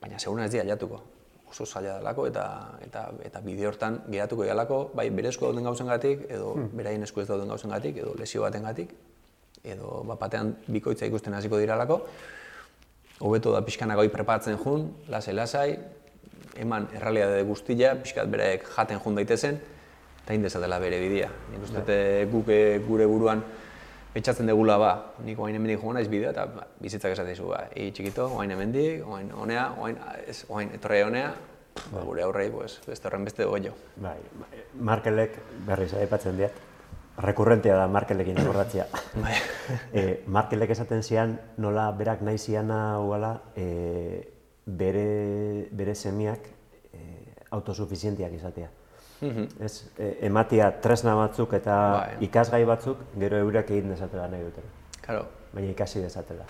baina 0.00 0.18
segura 0.18 0.48
ez 0.48 0.54
di 0.54 0.60
aliatuko 0.64 1.02
oso 1.50 1.66
zaila 1.66 1.98
delako 1.98 2.26
eta 2.30 2.44
eta 2.86 3.04
eta 3.26 3.40
bide 3.44 3.66
hortan 3.66 4.00
geratuko 4.08 4.46
dialako 4.46 4.80
bai 4.94 5.08
berezko 5.10 5.46
dauden 5.46 5.64
gauzengatik 5.64 6.26
edo 6.28 6.54
hmm. 6.54 6.68
beraien 6.78 7.02
esku 7.02 7.20
ez 7.20 7.28
dauden 7.28 7.48
gauzengatik 7.48 7.96
edo 8.02 8.14
lesio 8.18 8.42
batengatik 8.46 8.92
edo 9.64 10.02
bat 10.08 10.20
batean 10.20 10.54
bikoitza 10.68 11.06
ikusten 11.10 11.34
hasiko 11.34 11.58
diralako 11.58 12.00
hobeto 13.20 13.52
da 13.52 13.62
pixkana 13.66 13.96
goi 13.96 14.08
preparatzen 14.08 14.56
jun 14.64 14.86
lasai 15.08 15.34
lasai 15.34 15.78
eman 16.56 16.88
errealitate 16.94 17.42
guztia 17.48 17.94
pixkat 18.02 18.30
beraek 18.30 18.64
jaten 18.76 19.00
jun 19.04 19.18
daitezen 19.18 19.60
eta 20.24 20.34
indesa 20.34 20.60
dela 20.60 20.78
bere 20.78 21.00
bidea 21.00 21.28
nik 21.52 21.66
uste 21.66 21.82
bai. 21.82 22.26
guk 22.32 22.48
eh, 22.48 22.78
gure 22.86 23.06
buruan 23.06 23.42
Pentsatzen 24.10 24.48
degula 24.50 24.74
ba, 24.80 24.90
nik 25.22 25.38
oain 25.38 25.54
hemendik 25.54 25.78
joan 25.78 25.94
naiz 25.94 26.08
bidea 26.10 26.32
eta 26.34 26.46
ba, 26.50 26.64
bizitzak 26.82 27.12
esatezu 27.14 27.52
ba, 27.52 27.60
e, 27.70 27.92
txikito, 27.94 28.26
oain 28.34 28.50
hemendik, 28.50 29.04
oain 29.06 29.30
honea, 29.38 29.68
oain, 29.78 30.00
ez, 30.26 30.40
oain 30.50 30.72
etorri 30.74 31.04
honea, 31.06 31.28
ba, 31.76 31.84
bai. 31.92 32.02
gure 32.08 32.24
aurrei, 32.26 32.48
pues, 32.50 32.80
beste 32.88 33.06
horren 33.06 33.28
beste 33.28 33.46
dugu 33.46 33.70
Bai, 34.02 34.16
Markelek 34.74 35.38
berriz 35.66 35.92
eh, 35.92 36.00
aipatzen 36.02 36.36
diat, 36.42 36.58
rekurrentea 37.22 37.76
da 37.76 37.86
Markelekin 37.86 38.40
akordatzea. 38.42 38.88
bai. 39.22 39.36
e, 39.92 40.24
Markelek 40.26 40.70
esaten 40.70 41.02
zian 41.02 41.38
nola 41.58 41.92
berak 41.92 42.22
nahi 42.26 42.38
ziana 42.38 42.98
uala 42.98 43.36
e, 43.54 43.62
eh, 43.62 44.28
bere, 44.66 45.68
bere 45.70 45.94
semiak 45.94 46.50
e, 46.92 47.00
autosuficienteak 47.50 48.34
izatea. 48.42 48.70
-hmm. 49.28 49.64
ez, 49.64 49.84
e, 49.98 50.16
ematia 50.26 50.70
tresna 50.80 51.14
batzuk 51.14 51.52
eta 51.52 51.76
bai. 51.92 52.16
ikasgai 52.26 52.64
batzuk 52.64 52.98
gero 53.18 53.36
eurak 53.36 53.70
egin 53.70 53.90
dezatela 53.90 54.28
nahi 54.28 54.42
duten. 54.42 54.64
Claro. 55.00 55.26
Baina 55.52 55.70
ikasi 55.70 56.00
dezatela. 56.00 56.44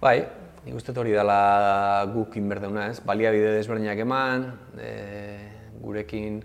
Bai, 0.00 0.26
nik 0.64 0.74
uste 0.74 0.92
hori 0.92 1.12
dela 1.12 2.06
guk 2.12 2.36
inberdeuna 2.36 2.90
ez, 2.90 3.00
baliabide 3.00 3.54
desberdinak 3.56 3.98
eman, 3.98 4.52
e, 4.78 4.92
gurekin, 5.80 6.42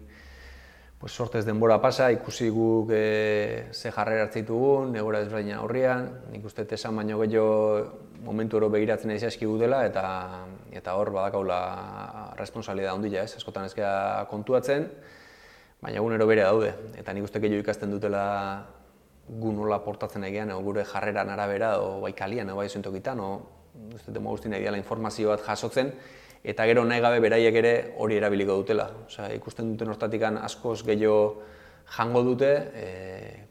pues, 1.02 1.14
sortez 1.14 1.46
denbora 1.46 1.82
pasa, 1.82 2.12
ikusi 2.14 2.50
guk 2.54 2.92
e, 2.94 3.66
ze 3.74 3.90
jarrera 3.92 4.28
hartzen 4.28 4.46
ditugun, 4.46 4.96
egora 4.96 5.24
ezberdina 5.26 5.58
aurrian, 5.58 6.12
nik 6.30 6.46
uste 6.46 6.68
esan 6.78 6.96
baino 6.96 7.18
gehiago 7.18 8.22
momentu 8.22 8.62
ero 8.62 8.70
begiratzen 8.70 9.10
ez 9.12 9.24
eskigu 9.26 9.58
dela, 9.58 9.82
eta, 9.90 10.04
eta 10.72 10.94
hor 10.94 11.10
badakaula 11.10 12.36
responsabilidad 12.38 12.94
handia, 12.94 13.24
ez, 13.26 13.34
askotan 13.36 13.66
eskea 13.66 14.28
kontuatzen, 14.30 14.86
baina 15.82 15.98
egunero 15.98 16.30
bere 16.30 16.46
daude, 16.46 16.76
eta 17.02 17.18
nik 17.18 17.26
uste 17.26 17.42
gehiago 17.42 17.66
ikasten 17.66 17.90
dutela 17.90 18.24
gu 19.28 19.58
nola 19.58 19.82
portatzen 19.82 20.24
egean, 20.30 20.54
o 20.54 20.62
gure 20.62 20.86
jarreran 20.86 21.34
arabera, 21.34 21.80
o 21.82 22.00
bai 22.06 22.14
kalian, 22.14 22.54
o 22.54 22.62
bai 22.62 22.70
zentokitan, 22.70 23.20
o 23.20 23.32
uste 23.96 24.14
demo 24.14 24.30
guztien 24.30 24.54
ideala 24.54 24.78
informazio 24.78 25.34
bat 25.34 25.42
jasotzen, 25.50 25.96
eta 26.43 26.65
gero 26.65 26.84
nahi 26.86 27.01
gabe 27.01 27.19
beraiek 27.21 27.56
ere 27.56 27.73
hori 27.97 28.17
erabiliko 28.17 28.58
dutela. 28.62 28.89
Osea, 29.06 29.30
ikusten 29.38 29.73
duten 29.73 29.93
hortatikan 29.93 30.39
askoz 30.41 30.82
gehiago 30.88 31.41
jango 31.97 32.23
dute, 32.23 32.51
e, 32.73 32.88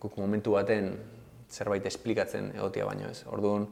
guk 0.01 0.17
momentu 0.19 0.57
baten 0.57 0.95
zerbait 1.51 1.87
esplikatzen 1.87 2.53
egotia 2.57 2.87
baino 2.87 3.11
ez. 3.11 3.25
Orduan, 3.27 3.67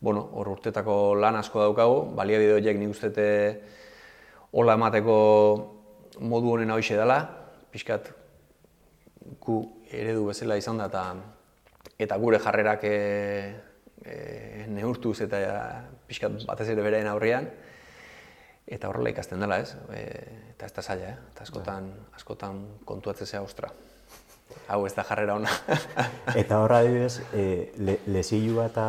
bueno, 0.00 0.24
hor 0.32 0.48
urtetako 0.56 1.14
lan 1.14 1.36
asko 1.40 1.62
daukagu, 1.62 2.00
baliabide 2.16 2.56
horiek 2.56 2.78
nik 2.80 2.94
ustete 2.94 3.26
hola 4.52 4.74
emateko 4.74 5.16
modu 6.20 6.56
honen 6.56 6.72
hoxe 6.74 6.96
dela, 6.98 7.20
pixkat 7.70 8.10
gu 9.40 9.60
eredu 9.92 10.26
bezala 10.26 10.56
izan 10.58 10.80
da 10.80 10.88
eta, 10.90 11.04
eta 12.00 12.16
gure 12.18 12.40
jarrerak 12.42 12.84
e, 12.84 12.96
e, 14.04 14.16
neurtuz 14.68 15.20
eta 15.26 15.40
pixkat 16.08 16.44
batez 16.48 16.68
ere 16.72 16.82
beraien 16.82 17.08
aurrean, 17.12 17.46
Eta 18.70 18.88
horrela 18.88 19.10
ikasten 19.10 19.42
dela, 19.42 19.58
ez? 19.58 19.74
E, 19.90 20.02
eta 20.52 20.68
ez 20.68 20.74
da 20.76 20.82
zaila, 20.82 21.08
eh? 21.10 21.30
Eta 21.32 21.42
askotan, 21.42 21.88
ja. 21.90 22.10
askotan 22.20 22.60
kontuatzen 22.86 23.26
zea 23.26 23.42
ostra. 23.42 23.72
Hau 24.70 24.84
ez 24.86 24.92
da 24.94 25.02
jarrera 25.06 25.34
ona. 25.40 25.50
eta 26.42 26.60
horra 26.62 26.78
adibidez, 26.84 27.20
e, 27.34 27.44
le, 27.82 27.98
lezioa 28.06 28.68
eta 28.70 28.86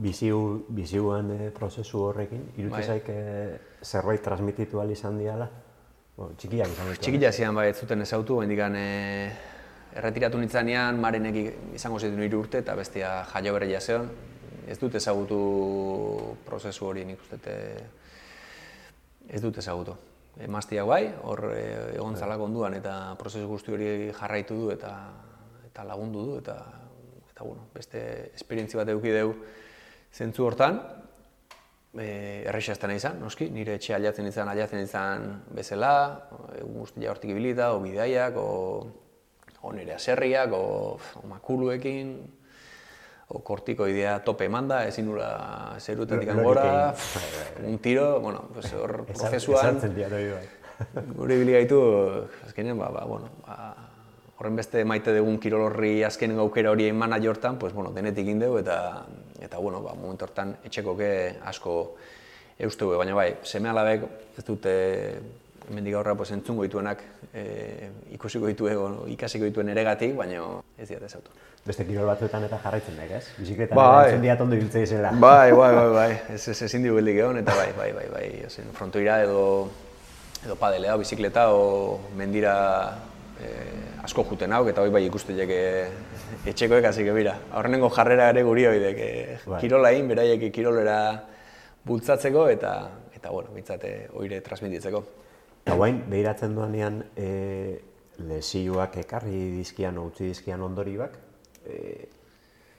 biziuan 0.00 1.30
e, 1.36 1.50
prozesu 1.54 2.02
horrekin, 2.08 2.48
irutu 2.56 2.74
bai. 2.74 2.84
zaik 2.84 3.10
e, 3.10 3.20
zerbait 3.82 4.22
transmititu 4.22 4.82
izan 4.90 5.18
diala? 5.18 5.48
Bo, 6.16 6.32
txikiak 6.36 6.74
izan 6.74 6.90
ditu. 6.90 7.02
Txikiak 7.06 7.32
eh? 7.32 7.38
izan 7.42 7.54
bai, 7.54 7.68
ez 7.70 7.78
zuten 7.78 8.02
ezautu, 8.02 8.40
hain 8.40 8.50
digan, 8.50 8.74
e, 8.76 8.82
eh, 8.82 9.96
erretiratu 10.00 10.38
nitzanean, 10.38 10.98
marenek 11.00 11.38
izango 11.74 11.98
zituen 11.98 12.26
hiru 12.26 12.42
urte 12.44 12.60
eta 12.64 12.74
bestia 12.78 13.20
jaio 13.32 13.54
bere 13.54 13.70
jaseon. 13.70 14.10
Ez 14.70 14.78
dut 14.78 14.94
ezagutu 14.94 15.38
prozesu 16.46 16.86
hori 16.86 17.04
nik 17.04 17.22
ustete, 17.24 17.54
Ez 19.30 19.40
dut 19.42 19.58
ezagutu. 19.62 19.94
Eh, 20.36 20.44
Emaztiak 20.44 20.86
bai, 20.86 21.04
hor 21.22 21.44
eh, 21.54 21.94
egon 21.94 22.16
bai. 22.16 22.20
zala 22.20 22.36
onduan 22.38 22.74
eta 22.74 23.14
prozesu 23.18 23.46
guzti 23.48 23.72
hori 23.72 23.90
jarraitu 24.12 24.56
du 24.58 24.70
eta 24.74 24.94
eta 25.70 25.84
lagundu 25.86 26.24
du 26.26 26.38
eta 26.38 26.56
eta 27.30 27.44
bueno, 27.44 27.68
beste 27.74 28.32
esperientzi 28.34 28.76
bat 28.76 28.88
eduki 28.88 29.14
deu 29.14 29.34
zentzu 30.12 30.44
hortan. 30.44 30.80
E, 31.90 32.44
erresa 32.46 32.72
ez 32.72 32.90
izan, 32.94 33.16
noski, 33.18 33.48
nire 33.50 33.74
etxe 33.74 33.94
aliatzen 33.94 34.26
izan, 34.26 34.48
aliatzen 34.48 34.78
izan 34.78 35.24
bezala, 35.50 36.28
egun 36.60 36.76
guztia 36.84 37.10
hortik 37.10 37.32
ibilita, 37.32 37.72
o 37.74 37.80
bidaiak, 37.82 38.36
o, 38.36 38.86
o 39.62 39.72
nire 39.72 39.96
aserriak, 39.96 40.52
o, 40.52 40.98
o 41.18 41.26
makuluekin, 41.26 42.12
o 43.30 43.40
kortikoidea 43.46 44.18
tope 44.26 44.48
eman 44.50 44.68
da, 44.68 44.80
ezin 44.90 45.06
nula 45.06 45.76
zerutatik 45.78 46.32
angora, 46.32 46.94
un 47.66 47.78
tiro, 47.78 48.18
bueno, 48.20 48.48
pues 48.52 48.72
hor 48.78 49.04
prozesuan... 49.06 49.78
Gure 51.18 51.36
ibili 51.36 51.52
gaitu, 51.52 51.78
azkenean, 52.46 52.78
ba, 52.80 52.88
ba, 52.88 53.04
bueno, 53.04 53.28
ba, 53.44 53.74
horren 54.40 54.56
beste 54.56 54.80
maite 54.88 55.12
dugun 55.12 55.36
kirol 55.38 55.66
horri 55.66 56.00
azken 56.06 56.32
aukera 56.40 56.72
hori 56.72 56.86
emana 56.88 57.18
jortan, 57.20 57.58
pues, 57.60 57.74
bueno, 57.76 57.92
denetik 57.92 58.30
indeu 58.32 58.56
eta, 58.58 59.04
eta 59.38 59.60
bueno, 59.60 59.82
ba, 59.84 59.92
momentu 59.94 60.24
hortan 60.24 60.56
etxekoke 60.64 61.10
asko 61.52 61.74
eusteu, 62.58 62.94
baina 62.96 63.14
bai, 63.14 63.34
seme 63.44 63.68
alabek 63.68 64.08
ez 64.40 64.46
dute 64.48 64.74
hemendik 65.68 66.00
aurra 66.00 66.16
pues, 66.16 66.32
entzungo 66.32 66.64
dituenak, 66.64 67.04
e, 67.34 67.90
ikusiko 68.16 68.48
ditu 68.48 68.72
ikasiko 69.12 69.44
dituen 69.44 69.68
eregatik, 69.76 70.16
baina 70.16 70.42
ez 70.78 70.88
diat 70.88 71.04
ezautu 71.04 71.36
beste 71.66 71.84
kirol 71.84 72.08
batzuetan 72.08 72.46
eta 72.46 72.58
jarraitzen 72.62 72.96
daik, 72.96 73.12
ez? 73.18 73.24
Bizikleta 73.38 73.76
bai. 73.76 74.08
entzun 74.08 74.24
diat 74.24 74.40
ondo 74.40 74.56
ibiltzei 74.56 74.86
zela. 74.86 75.12
Bai, 75.12 75.52
bai, 75.52 75.70
bai, 75.76 75.86
bai. 75.98 76.10
Ez 76.34 76.42
ez 76.48 76.56
ezin 76.68 76.86
dugu 76.86 77.00
heldik 77.02 77.20
egon 77.20 77.40
eta 77.42 77.56
bai, 77.56 77.68
bai, 77.76 77.92
bai, 77.98 78.06
bai. 78.14 78.26
Ozen, 78.48 78.72
frontoira 78.76 79.20
edo 79.24 79.42
edo 80.44 80.56
padelea, 80.56 80.96
bizikleta 80.96 81.50
o 81.52 82.00
mendira 82.16 82.54
eh, 83.44 84.04
asko 84.06 84.24
juten 84.30 84.54
hau, 84.56 84.62
eta 84.68 84.80
hoi 84.80 84.92
bai 84.94 85.04
ikustu 85.04 85.36
jake 85.36 85.58
eh, 85.58 86.48
etxekoek, 86.48 86.86
hasi 86.88 87.04
que 87.04 87.12
bira. 87.12 87.36
Horrenengo 87.52 87.90
jarrera 87.92 88.30
ere 88.32 88.42
guri 88.46 88.64
hoi 88.66 88.78
dek, 88.80 89.04
bai. 89.44 89.60
kirola 89.60 89.92
egin, 89.92 90.08
beraiek 90.08 90.48
kirolera 90.54 90.98
bultzatzeko 91.84 92.48
eta 92.48 92.74
eta 93.20 93.30
bueno, 93.30 93.50
bintzate 93.52 93.88
eh, 94.04 94.08
oire 94.16 94.40
transmititzeko. 94.40 95.02
Eta 95.66 95.76
guain, 95.76 96.00
behiratzen 96.08 96.54
duanean, 96.56 97.02
e, 97.12 97.26
eh, 97.26 97.80
lesioak 98.30 98.96
ekarri 99.02 99.50
dizkian, 99.58 99.98
utzi 100.00 100.30
dizkian 100.30 100.62
ondoriak 100.64 101.18
e, 101.70 102.08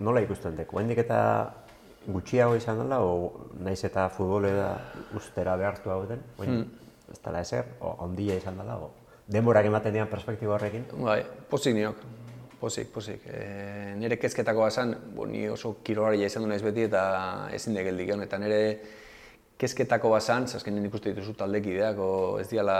nola 0.03 0.21
ikusten 0.25 0.57
deko? 0.59 0.79
Hendik 0.81 1.03
eta 1.05 1.19
gutxiago 2.07 2.55
izan 2.57 2.81
dela, 2.81 3.01
o 3.05 3.49
naiz 3.61 3.79
eta 3.85 4.07
futbolera 4.13 4.71
ustera 5.17 5.55
behartu 5.57 5.93
hau 5.93 6.01
den, 6.09 6.23
hmm. 6.39 6.63
ez 7.13 7.19
dela 7.23 7.43
ezer, 7.45 7.75
o 7.79 7.95
ondia 8.07 8.37
izan 8.37 8.57
dela, 8.57 8.77
o 8.77 8.91
denborak 9.31 9.67
ematen 9.69 9.93
dian 9.93 10.09
perspektiba 10.09 10.55
horrekin? 10.57 10.87
Bai, 10.97 11.21
pozik 11.49 11.75
niok, 11.77 12.01
pozik, 12.59 12.89
pozik. 12.93 13.27
E, 13.27 13.93
nire 13.99 14.17
kezketakoa 14.21 14.71
esan, 14.73 14.95
bo, 15.15 15.27
ni 15.29 15.47
oso 15.49 15.77
kirolaria 15.85 16.31
izan 16.31 16.45
du 16.45 16.49
naiz 16.49 16.63
beti 16.65 16.87
eta 16.89 17.03
ezin 17.53 17.77
degeldik 17.77 18.09
egon, 18.09 18.25
eta 18.25 18.41
nire 18.41 18.61
kezketako 19.61 20.09
bazan, 20.15 20.47
azkenen 20.57 20.85
ikuste 20.87 21.11
dituzu 21.13 21.35
taldekideak 21.37 21.99
ez 22.41 22.47
diala 22.49 22.77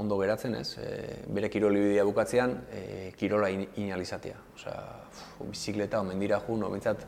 ondo 0.00 0.16
geratzen, 0.22 0.56
ez? 0.56 0.78
E, 0.80 0.92
bere 1.28 1.50
kirol 1.52 1.74
kirolibidea 1.74 2.06
bukatzean, 2.08 2.54
e, 2.72 2.84
kirola 3.18 3.50
in, 3.52 3.66
inalizatea. 3.82 4.38
Osea, 4.56 4.78
ff, 5.10 5.42
bizikleta 5.50 6.00
o 6.00 6.06
mendira 6.08 6.40
ju, 6.46 6.56
no 6.56 6.70
beintzat 6.72 7.04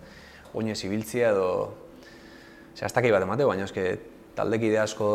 oinez 0.54 0.82
ibiltzea 0.84 1.32
edo 1.32 1.48
Osea, 2.74 2.88
astaki 2.88 3.12
bat 3.14 3.22
emateu, 3.22 3.46
baina 3.48 3.68
eske 3.68 3.84
taldekide 4.34 4.80
asko 4.82 5.08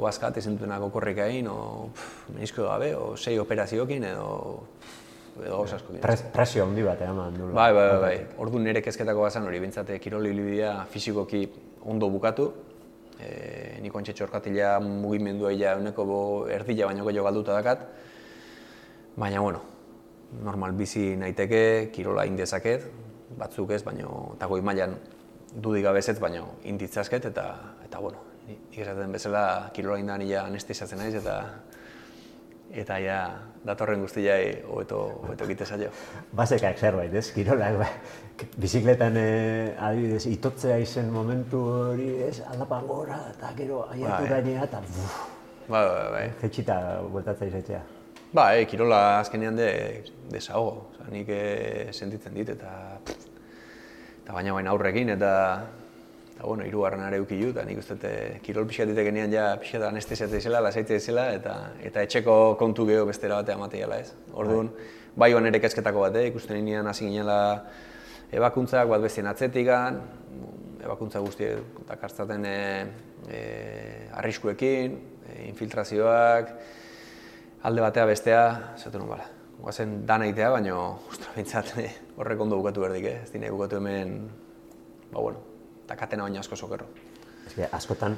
bazkat 0.00 0.38
ezin 0.40 0.56
duenako 0.58 0.88
korrika 0.94 1.26
egin, 1.28 1.50
o 1.52 1.90
menisko 2.32 2.64
gabe, 2.64 2.94
o 2.96 3.12
sei 3.16 3.36
operazioekin 3.38 4.06
edo 4.08 4.28
edo 5.36 5.58
gauza 5.58 5.76
asko. 5.76 5.98
Pre, 6.00 6.16
presio 6.32 6.64
handi 6.64 6.82
bat 6.82 7.00
eraman 7.04 7.36
dula. 7.36 7.54
Bai, 7.54 7.72
bai, 7.76 7.88
bai. 7.90 8.00
bai. 8.06 8.14
Ordu 8.40 8.62
nire 8.62 8.82
kezketako 8.82 9.26
bazan 9.28 9.46
hori, 9.46 9.60
bintzate 9.60 9.98
kirol 10.00 10.26
fisikoki 10.90 11.44
ondo 11.84 12.08
bukatu, 12.08 12.52
Eh, 13.24 13.76
e, 13.78 13.80
nik 13.82 13.94
ontsi 13.96 14.12
txorkatila 14.16 14.76
mugimendua 14.84 15.52
illa 15.54 15.76
uneko 15.80 16.04
bo, 16.08 16.20
erdila 16.52 16.90
baino 16.90 17.06
gehiago 17.08 17.28
galduta 17.28 17.56
dakat. 17.56 17.86
Baina, 19.16 19.40
bueno, 19.40 19.62
normal 20.44 20.74
bizi 20.76 21.14
naiteke, 21.16 21.90
kirola 21.94 22.26
indezaket, 22.28 22.86
batzuk 23.38 23.70
ez, 23.76 23.82
baino, 23.86 24.34
eta 24.36 24.48
goi 24.50 24.60
mailan 24.66 24.96
dudik 25.54 25.84
gabezetz, 25.86 26.18
baino 26.20 26.56
inditzazket, 26.66 27.30
eta, 27.30 27.46
eta 27.86 28.02
bueno, 28.02 28.24
nik 28.48 28.78
esaten 28.84 29.14
bezala 29.14 29.44
kirola 29.74 30.00
indan 30.02 30.24
anestizatzen 30.42 30.98
naiz, 30.98 31.14
eta 31.14 31.38
eta 32.74 32.98
ja, 32.98 33.18
datorren 33.64 34.02
guztiai 34.02 34.62
hobeto 34.68 35.00
hobeto 35.22 35.46
egite 35.46 35.66
saio. 35.66 35.90
Baseka 36.32 36.72
zerbait, 36.74 37.14
ez? 37.14 37.30
Kirolak 37.34 37.78
ba. 37.80 37.88
bizikletan 38.58 39.16
e, 39.16 39.28
adibidez 39.78 40.26
itotzea 40.26 40.78
izen 40.82 41.10
momentu 41.14 41.60
hori, 41.70 42.08
ez? 42.28 42.40
Aldapa 42.50 42.80
gora 42.86 43.20
eta 43.30 43.52
gero 43.56 43.84
aiaturaina 43.90 44.64
bai. 44.64 44.70
ta. 44.70 44.80
Ba, 44.80 45.68
ba, 45.68 45.84
ba. 45.84 45.92
Bai, 45.94 46.10
bai. 46.16 46.26
Jetxita 46.42 46.80
bueltatzai 47.12 47.50
zaitzea. 47.50 47.82
Ba, 48.34 48.48
e, 48.58 48.66
kirola 48.66 49.20
azkenean 49.20 49.56
de 49.56 49.70
desago, 50.32 50.90
o 50.90 50.96
sea, 50.96 51.06
nik 51.14 51.28
e, 51.30 51.92
sentitzen 51.92 52.34
dit 52.34 52.48
eta 52.50 52.98
pff, 53.06 53.30
eta 54.24 54.34
baina 54.34 54.56
bain 54.56 54.66
aurrekin 54.66 55.14
eta 55.14 55.30
eta 56.34 56.46
bueno, 56.46 56.66
irugarren 56.66 57.00
are 57.06 57.20
euki 57.22 57.36
ju, 57.38 57.52
eta 57.54 57.62
nik 57.62 57.78
uste 57.78 58.10
kirol 58.42 58.66
pixat 58.66 58.90
ditekenean 58.90 59.32
ja 59.32 59.44
pixat 59.62 59.84
anestesiatzea 59.86 60.42
izela, 60.42 60.60
lasaitzea 60.66 60.98
izela, 60.98 61.28
eta, 61.36 61.54
eta 61.86 62.02
etxeko 62.02 62.56
kontu 62.58 62.86
geho 62.88 63.06
bestera 63.06 63.38
batea 63.38 63.54
amateela 63.54 64.00
ez. 64.02 64.10
Orduan, 64.34 64.72
bai 65.14 65.30
joan 65.30 65.46
ere 65.46 65.60
kezketako 65.62 66.02
bat, 66.08 66.18
eh? 66.18 66.26
ikusten 66.32 66.58
ninean 66.58 66.90
hasi 66.90 67.06
ginela 67.06 67.38
ebakuntzak, 68.34 68.90
bat 68.90 69.06
bestien 69.06 69.30
atzetikan, 69.30 70.00
ebakuntza 70.82 71.22
guzti 71.22 71.52
dakartzaten 71.86 72.50
e, 72.50 72.58
e, 73.30 73.40
arriskuekin, 74.18 74.98
e, 75.28 75.38
infiltrazioak, 75.52 76.52
alde 77.62 77.86
batea 77.86 78.10
bestea, 78.10 78.44
zatu 78.74 78.98
nun 78.98 79.14
bala. 79.14 79.30
Guazen 79.62 80.00
dan 80.04 80.26
egitea, 80.26 80.50
baina, 80.58 80.76
ostra, 80.98 81.30
bintzat, 81.38 81.76
horrek 82.18 82.42
ondo 82.42 82.58
bukatu 82.58 82.88
berdik, 82.88 83.12
eh? 83.12 83.18
ez 83.22 83.34
dine 83.38 83.54
bukatu 83.54 83.78
hemen, 83.78 84.16
ba 85.14 85.22
bueno, 85.22 85.53
eta 85.84 85.96
katena 85.96 86.26
baina 86.26 86.40
asko 86.40 86.56
sokerro. 86.56 86.86
Ez 87.46 87.68
askotan, 87.72 88.16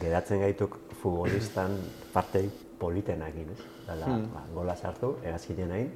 geratzen 0.00 0.40
gaituk 0.44 0.78
futbolistan 1.02 1.76
partei 2.14 2.48
politenak 2.78 3.34
egin, 3.34 3.54
ez? 3.54 3.64
Dala, 3.86 4.06
hmm. 4.06 4.28
ba, 4.34 4.44
gola 4.54 4.76
sartu, 4.76 5.16
egazkinen 5.24 5.72
nahi, 5.72 5.88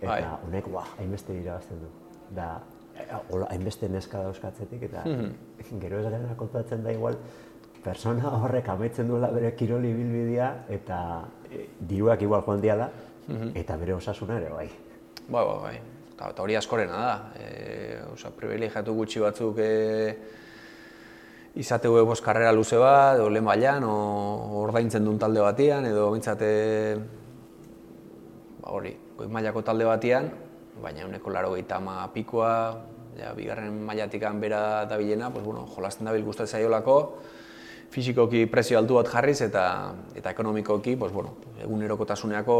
eta 0.00 0.10
bai. 0.12 0.22
honek, 0.46 0.68
ba, 0.72 0.84
hainbeste 0.98 1.36
irabazten 1.40 1.84
du. 1.84 1.92
Da, 2.36 2.48
hola, 3.30 3.46
hainbeste 3.50 3.88
neska 3.88 4.24
dauzkatzetik, 4.26 4.84
eta 4.90 5.04
hmm. 5.06 5.78
gero 5.82 6.00
ez 6.00 6.10
gara 6.10 6.34
kontatzen 6.38 6.84
da 6.84 6.92
igual, 6.92 7.16
persona 7.84 8.34
horrek 8.42 8.68
ametzen 8.68 9.08
duela 9.08 9.30
bere 9.32 9.54
kiroli 9.56 9.94
bilbidea, 9.96 10.50
eta 10.76 10.98
e, 11.48 11.64
diruak 11.80 12.20
igual 12.26 12.44
joan 12.44 12.60
diala, 12.60 12.90
hmm. 13.28 13.54
eta 13.62 13.78
bere 13.80 13.96
osasuna 13.96 14.36
ere, 14.42 14.52
bai. 14.52 14.68
Bai, 15.30 15.44
bai, 15.46 15.56
bai. 15.64 15.78
Eta 16.20 16.44
hori 16.44 16.56
askorena 16.58 16.98
da. 17.00 17.14
E, 17.40 17.48
osa, 18.12 18.28
privilegiatu 18.36 18.92
gutxi 18.92 19.22
batzuk 19.24 19.62
e, 19.64 19.70
izate 21.54 21.88
huevos 21.88 22.20
karrera 22.22 22.52
luze 22.52 22.78
bat, 22.78 23.16
edo 23.18 23.28
lehen 23.30 23.44
bailan, 23.44 23.84
o 23.84 24.62
ordaintzen 24.62 25.04
duen 25.04 25.18
talde 25.18 25.42
batian, 25.42 25.86
edo 25.88 26.10
bintzate 26.14 26.50
ba, 28.60 28.70
hori, 28.70 28.94
goi 29.18 29.26
mailako 29.28 29.64
talde 29.66 29.88
batian, 29.88 30.30
baina 30.82 31.06
uneko 31.08 31.30
laro 31.34 31.52
gehieta 31.56 31.80
ama 31.80 32.06
pikoa, 32.14 32.54
ja, 33.18 33.34
bigarren 33.34 33.82
mailatik 33.84 34.24
bera 34.40 34.86
da 34.86 34.96
bilena, 34.96 35.30
pues, 35.32 35.44
bueno, 35.44 35.66
jolasten 35.66 36.06
dabil 36.06 36.24
gustatzen 36.24 36.60
zaiolako, 36.60 37.18
fizikoki 37.90 38.46
prezio 38.46 38.78
altu 38.78 38.94
bat 38.94 39.08
jarriz 39.10 39.40
eta 39.42 39.92
eta 40.14 40.30
ekonomikoki, 40.30 40.94
pues, 40.96 41.12
bueno, 41.12 41.34
egunerokotasuneako 41.62 42.54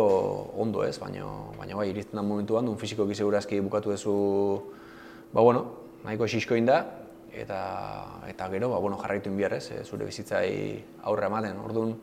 ondo 0.58 0.84
ez, 0.84 0.98
baina, 0.98 1.26
baina 1.56 1.76
bai, 1.76 1.90
iristen 1.90 2.18
da 2.18 2.22
momentuan, 2.26 2.66
duen 2.66 2.78
fizikoki 2.78 3.14
segurazki 3.14 3.60
bukatu 3.60 3.94
duzu, 3.94 4.16
ba, 5.32 5.40
bueno, 5.40 5.64
nahiko 6.04 6.26
xiskoin 6.26 6.66
da, 6.66 6.99
eta 7.32 8.20
eta 8.28 8.48
gero 8.48 8.70
ba 8.70 8.78
bueno 8.78 8.98
jarraitu 8.98 9.30
in 9.30 9.40
ez 9.40 9.70
e, 9.70 9.84
zure 9.84 10.04
bizitzai 10.04 10.84
aurre 11.02 11.26
ematen. 11.26 11.56
Ordun 11.56 11.96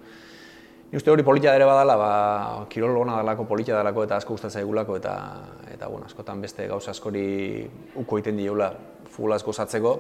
ni 0.91 0.97
uste 0.97 1.11
hori 1.11 1.23
politia 1.23 1.55
ere 1.55 1.65
badala 1.65 1.95
ba 1.95 2.65
kirol 2.69 2.97
ona 2.97 3.17
delako 3.17 3.45
politia 3.45 3.77
delako 3.77 4.03
eta 4.03 4.17
asko 4.17 4.33
gustatzen 4.33 4.61
zaigulako 4.61 4.95
eta 4.97 5.43
eta 5.73 5.87
bueno 5.87 6.05
askotan 6.05 6.41
beste 6.41 6.67
gauza 6.67 6.91
askori 6.91 7.67
uko 7.95 8.17
egiten 8.17 8.37
diola 8.37 8.73
futbolaz 9.09 9.43
gozatzeko 9.43 9.97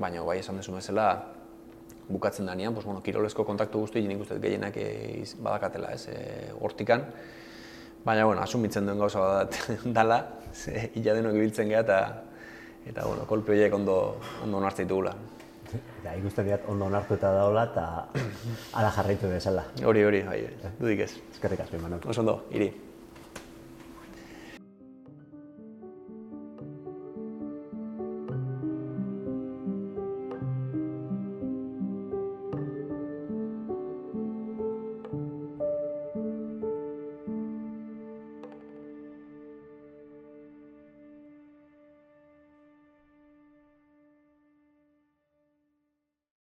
baina 0.00 0.22
bai 0.22 0.38
esan 0.38 0.56
dezu 0.56 0.72
bezala 0.72 1.24
bukatzen 2.08 2.46
danean 2.46 2.74
pues 2.74 2.86
bueno 2.86 3.02
kirolesko 3.02 3.44
kontaktu 3.44 3.80
guzti 3.80 4.02
nik 4.06 4.20
uste 4.20 4.38
gehienak 4.40 4.76
e, 4.76 5.24
badakatela 5.38 5.92
ez 5.92 6.08
e, 6.08 6.52
hortikan. 6.60 7.04
Baina 8.04 8.24
bueno 8.24 8.40
asumitzen 8.40 8.86
duen 8.86 8.98
gauza 8.98 9.20
bat 9.20 9.56
dala 9.98 10.26
ze 10.52 10.90
illa 10.94 11.14
denok 11.14 11.34
ibiltzen 11.34 11.68
gea 11.68 11.80
eta 11.80 12.00
eta 12.86 13.06
bueno, 13.06 13.26
kolpe 13.26 13.52
horiek 13.52 13.74
ondo, 13.74 13.96
ondo 14.44 14.58
onartzen 14.58 14.88
ditugula. 14.88 15.14
Ja, 16.04 16.14
ikusten 16.18 16.48
diat 16.48 16.64
ondo 16.68 16.88
onartu 16.90 17.14
eta 17.14 17.30
daula 17.36 17.64
eta 17.70 17.86
ala 18.80 18.90
jarraitu 18.96 19.30
bezala. 19.30 19.64
Hori, 19.86 20.04
hori, 20.04 20.22
bai, 20.26 20.40
dudik 20.80 21.04
ez. 21.06 21.12
Eskerrik 21.30 21.66
asko, 21.66 21.78
Imanol. 21.78 22.02
Oso 22.10 22.24
ondo, 22.24 22.40
iri. 22.50 22.72